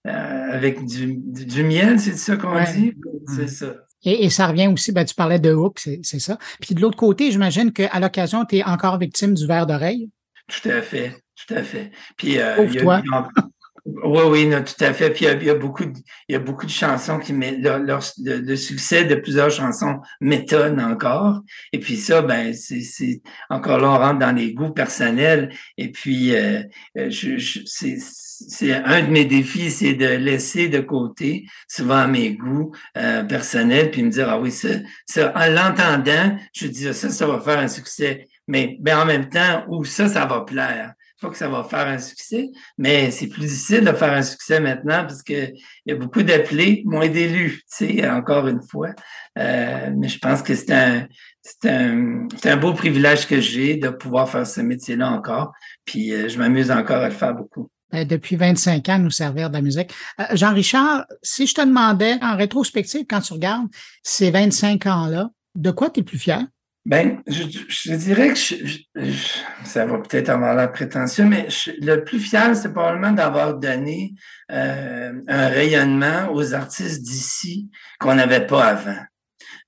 avec 0.03 0.83
du, 0.85 1.15
du, 1.15 1.63
miel, 1.63 1.99
c'est 1.99 2.17
ça 2.17 2.35
qu'on 2.35 2.59
dit? 2.63 2.93
C'est 3.35 3.47
ça. 3.47 3.75
Et, 4.03 4.29
ça 4.29 4.47
revient 4.47 4.67
aussi, 4.67 4.91
ben, 4.91 5.05
tu 5.05 5.13
parlais 5.13 5.39
de 5.39 5.53
hook, 5.53 5.79
c'est 5.79 6.19
ça. 6.19 6.37
Puis 6.59 6.73
de 6.73 6.81
l'autre 6.81 6.97
côté, 6.97 7.31
j'imagine 7.31 7.71
qu'à 7.71 7.99
l'occasion, 7.99 8.45
tu 8.45 8.57
es 8.57 8.63
encore 8.63 8.97
victime 8.97 9.33
du 9.33 9.45
verre 9.45 9.67
d'oreille. 9.67 10.09
Tout 10.47 10.69
à 10.69 10.81
fait, 10.81 11.15
tout 11.35 11.53
à 11.53 11.61
fait. 11.61 11.91
Puis, 12.17 12.39
euh, 12.39 12.65
il 12.65 12.73
y 12.73 12.79
a, 12.79 13.03
oui, 14.03 14.21
oui, 14.27 14.45
non, 14.47 14.63
tout 14.63 14.83
à 14.83 14.93
fait. 14.93 15.09
Puis 15.09 15.25
il 15.25 15.43
y 15.43 15.49
a, 15.49 15.55
beaucoup, 15.55 15.85
de, 15.85 15.97
y 16.29 16.35
a 16.35 16.39
beaucoup 16.39 16.65
de 16.65 16.71
chansons 16.71 17.19
qui 17.19 17.33
mettent 17.33 17.59
le, 17.61 18.55
succès 18.55 19.05
de 19.05 19.15
plusieurs 19.15 19.49
chansons 19.49 19.99
m'étonne 20.19 20.79
encore. 20.79 21.41
Et 21.73 21.79
puis 21.79 21.97
ça, 21.97 22.21
ben, 22.21 22.53
c'est 22.53 23.21
encore 23.49 23.79
là, 23.79 23.91
on 23.91 23.97
rentre 23.97 24.19
dans 24.19 24.35
les 24.35 24.53
goûts 24.53 24.71
personnels. 24.71 25.53
Et 25.77 25.91
puis, 25.91 26.35
euh, 26.35 26.61
euh 26.97 27.09
c'est 28.47 28.73
un 28.73 29.03
de 29.03 29.11
mes 29.11 29.25
défis, 29.25 29.69
c'est 29.69 29.93
de 29.93 30.07
laisser 30.07 30.67
de 30.67 30.79
côté 30.79 31.45
souvent 31.67 32.07
mes 32.07 32.33
goûts 32.33 32.71
euh, 32.97 33.23
personnels, 33.23 33.91
puis 33.91 34.01
me 34.01 34.09
dire 34.09 34.29
ah 34.29 34.39
oui, 34.39 34.51
ça, 34.51 34.69
ça 35.05 35.31
en 35.35 35.47
l'entendant, 35.47 36.37
je 36.53 36.65
dis 36.65 36.91
ça, 36.93 37.09
ça 37.09 37.27
va 37.27 37.39
faire 37.39 37.59
un 37.59 37.67
succès. 37.67 38.27
Mais 38.47 38.77
ben, 38.79 38.99
en 38.99 39.05
même 39.05 39.29
temps, 39.29 39.63
où 39.69 39.85
ça, 39.85 40.07
ça 40.07 40.25
va 40.25 40.41
plaire 40.41 40.95
pas 41.21 41.29
que 41.29 41.37
ça 41.37 41.47
va 41.47 41.63
faire 41.63 41.87
un 41.87 41.99
succès, 41.99 42.49
mais 42.77 43.11
c'est 43.11 43.27
plus 43.27 43.41
difficile 43.41 43.85
de 43.85 43.93
faire 43.93 44.11
un 44.11 44.23
succès 44.23 44.59
maintenant 44.59 45.03
parce 45.05 45.21
que 45.21 45.53
il 45.53 45.63
y 45.85 45.91
a 45.91 45.95
beaucoup 45.95 46.23
d'appelés, 46.23 46.81
moins 46.85 47.07
d'élus, 47.07 47.63
tu 47.77 47.99
sais, 47.99 48.09
encore 48.09 48.47
une 48.47 48.61
fois. 48.61 48.89
Euh, 49.37 49.91
mais 49.95 50.09
je 50.09 50.19
pense 50.19 50.41
que 50.41 50.55
c'est 50.55 50.71
un, 50.71 51.07
c'est 51.41 51.69
un, 51.69 52.27
un, 52.43 52.57
beau 52.57 52.73
privilège 52.73 53.27
que 53.27 53.39
j'ai 53.39 53.77
de 53.77 53.89
pouvoir 53.89 54.27
faire 54.27 54.45
ce 54.45 54.61
métier-là 54.61 55.11
encore. 55.11 55.53
Puis 55.85 56.11
euh, 56.11 56.27
je 56.27 56.37
m'amuse 56.39 56.71
encore 56.71 57.03
à 57.03 57.09
le 57.09 57.15
faire 57.15 57.35
beaucoup. 57.35 57.69
Ben, 57.91 58.07
depuis 58.07 58.35
25 58.35 58.89
ans, 58.89 58.99
nous 58.99 59.11
servir 59.11 59.49
de 59.49 59.55
la 59.55 59.61
musique. 59.61 59.93
Euh, 60.19 60.25
Jean-Richard, 60.33 61.05
si 61.21 61.45
je 61.45 61.53
te 61.53 61.61
demandais 61.61 62.17
en 62.21 62.35
rétrospective, 62.35 63.05
quand 63.07 63.21
tu 63.21 63.33
regardes 63.33 63.67
ces 64.01 64.31
25 64.31 64.85
ans-là, 64.87 65.29
de 65.55 65.71
quoi 65.71 65.89
tu 65.89 65.99
es 65.99 66.03
plus 66.03 66.17
fier? 66.17 66.45
Ben, 66.83 67.21
je, 67.27 67.43
je 67.67 67.93
dirais 67.93 68.29
que 68.29 68.35
je, 68.35 68.77
ça 69.63 69.85
va 69.85 69.99
peut-être 69.99 70.29
avoir 70.29 70.55
la 70.55 70.67
prétention, 70.67 71.27
mais 71.27 71.47
le 71.79 72.03
plus 72.03 72.19
fier, 72.19 72.55
c'est 72.55 72.73
probablement 72.73 73.11
d'avoir 73.11 73.53
donné 73.59 74.13
euh, 74.51 75.13
un 75.27 75.47
rayonnement 75.47 76.31
aux 76.33 76.55
artistes 76.55 77.03
d'ici 77.03 77.69
qu'on 77.99 78.15
n'avait 78.15 78.47
pas 78.47 78.65
avant. 78.65 78.97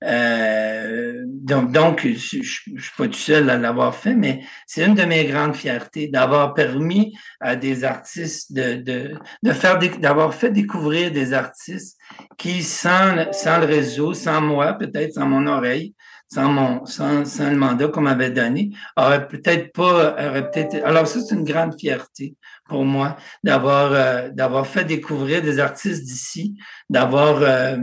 Euh, 0.02 1.22
donc, 1.26 1.70
donc, 1.72 2.04
je, 2.04 2.42
je, 2.42 2.42
suis 2.42 2.92
pas 2.96 3.06
tout 3.06 3.12
seul 3.14 3.48
à 3.48 3.56
l'avoir 3.56 3.94
fait, 3.94 4.14
mais 4.14 4.42
c'est 4.66 4.84
une 4.84 4.94
de 4.94 5.04
mes 5.04 5.24
grandes 5.24 5.54
fiertés 5.54 6.08
d'avoir 6.08 6.52
permis 6.52 7.16
à 7.40 7.54
des 7.56 7.84
artistes 7.84 8.52
de, 8.52 8.74
de, 8.74 9.14
de 9.42 9.52
faire, 9.52 9.78
d'avoir 10.00 10.34
fait 10.34 10.50
découvrir 10.50 11.10
des 11.12 11.32
artistes 11.32 11.96
qui, 12.36 12.62
sans, 12.62 13.32
sans 13.32 13.58
le 13.58 13.66
réseau, 13.66 14.14
sans 14.14 14.40
moi, 14.40 14.74
peut-être 14.74 15.14
sans 15.14 15.26
mon 15.26 15.46
oreille, 15.46 15.94
sans 16.34 16.48
mon 16.48 16.84
sans, 16.86 17.24
sans 17.24 17.50
le 17.50 17.56
mandat 17.56 17.88
qu'on 17.88 18.00
m'avait 18.00 18.30
donné, 18.30 18.70
aurait 18.96 19.28
peut-être 19.28 19.72
pas 19.72 20.12
aurait 20.28 20.50
peut-être 20.50 20.84
alors 20.84 21.06
ça 21.06 21.20
c'est 21.20 21.34
une 21.34 21.44
grande 21.44 21.78
fierté 21.78 22.34
pour 22.68 22.84
moi 22.84 23.16
d'avoir 23.44 23.92
euh, 23.92 24.28
d'avoir 24.30 24.66
fait 24.66 24.84
découvrir 24.84 25.42
des 25.42 25.58
artistes 25.58 26.04
d'ici, 26.04 26.56
d'avoir 26.90 27.42
euh, 27.42 27.76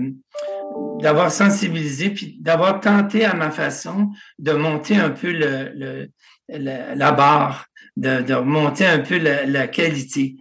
d'avoir 0.99 1.31
sensibilisé 1.31 2.09
puis 2.09 2.37
d'avoir 2.41 2.79
tenté 2.79 3.25
à 3.25 3.33
ma 3.33 3.51
façon 3.51 4.09
de 4.37 4.51
monter 4.51 4.95
un 4.97 5.11
peu 5.11 5.31
le, 5.31 5.71
le, 5.75 6.95
la 6.95 7.11
barre, 7.11 7.65
de, 7.95 8.21
de 8.21 8.35
monter 8.35 8.85
un 8.85 8.99
peu 8.99 9.17
la, 9.17 9.45
la 9.45 9.67
qualité. 9.67 10.35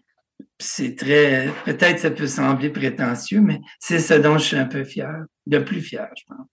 C'est 0.59 0.94
très, 0.96 1.49
peut-être 1.64 1.99
ça 2.01 2.11
peut 2.11 2.27
sembler 2.27 2.70
prétentieux, 2.70 3.40
mais 3.40 3.61
c'est 3.79 3.99
ce 3.99 4.14
dont 4.14 4.37
je 4.37 4.44
suis 4.44 4.57
un 4.59 4.66
peu 4.66 4.85
fier, 4.85 5.25
de 5.46 5.59
plus 5.59 5.81
fier, 5.81 6.09
je 6.18 6.25
pense. 6.29 6.46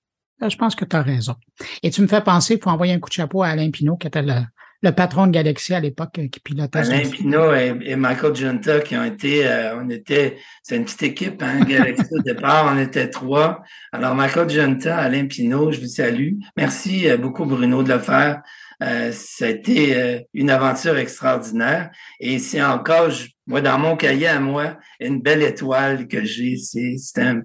Euh, 0.43 0.49
je 0.49 0.57
pense 0.57 0.75
que 0.75 0.85
tu 0.85 0.95
as 0.95 1.01
raison. 1.01 1.35
Et 1.83 1.89
tu 1.89 2.01
me 2.01 2.07
fais 2.07 2.21
penser, 2.21 2.57
pour 2.57 2.71
envoyer 2.71 2.93
un 2.93 2.99
coup 2.99 3.09
de 3.09 3.13
chapeau 3.13 3.43
à 3.43 3.47
Alain 3.47 3.71
Pinault, 3.71 3.97
qui 3.97 4.07
était 4.07 4.21
le, 4.21 4.91
patron 4.91 5.27
de 5.27 5.31
Galaxy 5.31 5.73
à 5.73 5.79
l'époque, 5.79 6.19
euh, 6.19 6.27
qui 6.27 6.39
pilotait. 6.39 6.79
Alain 6.79 7.09
Pinault 7.09 7.53
et, 7.53 7.95
Michael 7.95 8.35
Junta, 8.35 8.79
qui 8.81 8.95
ont 8.95 9.03
été, 9.03 9.47
euh, 9.47 9.79
on 9.79 9.89
était, 9.89 10.37
c'est 10.61 10.77
une 10.77 10.85
petite 10.85 11.03
équipe, 11.03 11.41
hein, 11.41 11.61
Galaxy 11.61 12.05
au 12.11 12.21
départ, 12.21 12.71
on 12.71 12.79
était 12.79 13.09
trois. 13.09 13.63
Alors, 13.91 14.13
Michael 14.13 14.49
Junta, 14.49 14.97
Alain 14.97 15.25
Pinault, 15.25 15.71
je 15.71 15.81
vous 15.81 15.87
salue. 15.87 16.33
Merci 16.55 17.07
beaucoup, 17.19 17.45
Bruno, 17.45 17.83
de 17.83 17.93
le 17.93 17.99
faire. 17.99 18.41
Euh, 18.83 19.11
ça 19.11 19.45
a 19.45 19.49
été 19.49 20.23
une 20.35 20.51
aventure 20.51 20.97
extraordinaire 20.97 21.89
et 22.19 22.37
c'est 22.37 22.63
encore, 22.63 23.09
moi, 23.47 23.61
dans 23.61 23.79
mon 23.79 23.95
cahier 23.95 24.27
à 24.27 24.39
moi, 24.39 24.77
une 24.99 25.21
belle 25.21 25.41
étoile 25.41 26.07
que 26.07 26.23
j'ai. 26.23 26.57
C'est 26.57 27.21
un, 27.21 27.41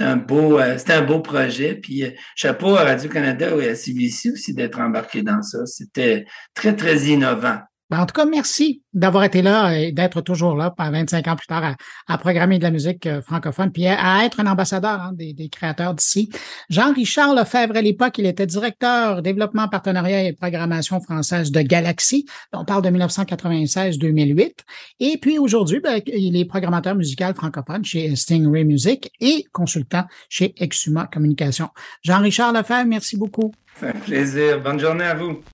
un 0.00 0.16
beau, 0.16 0.58
euh, 0.58 0.76
un 0.88 1.02
beau 1.02 1.20
projet. 1.20 1.76
Puis 1.76 2.04
euh, 2.04 2.10
chapeau 2.34 2.76
à 2.76 2.84
Radio-Canada 2.84 3.50
et 3.60 3.68
à 3.68 3.74
CBC 3.74 4.32
aussi 4.32 4.52
d'être 4.52 4.80
embarqué 4.80 5.22
dans 5.22 5.42
ça. 5.42 5.64
C'était 5.66 6.26
très, 6.54 6.74
très 6.74 7.04
innovant. 7.06 7.58
Ben, 7.90 8.00
en 8.00 8.06
tout 8.06 8.14
cas, 8.14 8.24
merci 8.24 8.82
d'avoir 8.94 9.24
été 9.24 9.42
là 9.42 9.78
et 9.78 9.92
d'être 9.92 10.22
toujours 10.22 10.56
là, 10.56 10.74
25 10.78 11.28
ans 11.28 11.36
plus 11.36 11.46
tard, 11.46 11.76
à, 12.06 12.18
programmer 12.18 12.58
de 12.58 12.62
la 12.62 12.70
musique 12.70 13.06
euh, 13.06 13.20
francophone, 13.20 13.70
puis 13.72 13.86
à, 13.86 14.24
être 14.24 14.40
un 14.40 14.46
ambassadeur 14.46 15.02
hein, 15.02 15.12
des, 15.12 15.48
créateurs 15.50 15.92
d'ici. 15.92 16.30
Jean-Richard 16.70 17.34
Lefebvre, 17.34 17.76
à 17.76 17.82
l'époque, 17.82 18.16
il 18.16 18.24
était 18.24 18.46
directeur 18.46 19.20
développement, 19.20 19.68
partenariat 19.68 20.24
et 20.24 20.32
programmation 20.32 20.98
française 21.00 21.50
de 21.50 21.60
Galaxy. 21.60 22.24
On 22.54 22.64
parle 22.64 22.82
de 22.82 22.88
1996-2008. 22.88 24.52
Et 25.00 25.18
puis 25.20 25.38
aujourd'hui, 25.38 25.80
ben, 25.80 26.00
il 26.06 26.36
est 26.38 26.46
programmateur 26.46 26.94
musical 26.94 27.34
francophone 27.34 27.84
chez 27.84 28.16
Stingray 28.16 28.64
Music 28.64 29.12
et 29.20 29.44
consultant 29.52 30.04
chez 30.30 30.54
Exuma 30.56 31.06
Communication. 31.06 31.68
Jean-Richard 32.02 32.54
Lefebvre, 32.54 32.86
merci 32.86 33.18
beaucoup. 33.18 33.52
C'est 33.78 33.88
un 33.88 33.92
plaisir. 33.92 34.62
Bonne 34.62 34.80
journée 34.80 35.04
à 35.04 35.14
vous. 35.14 35.44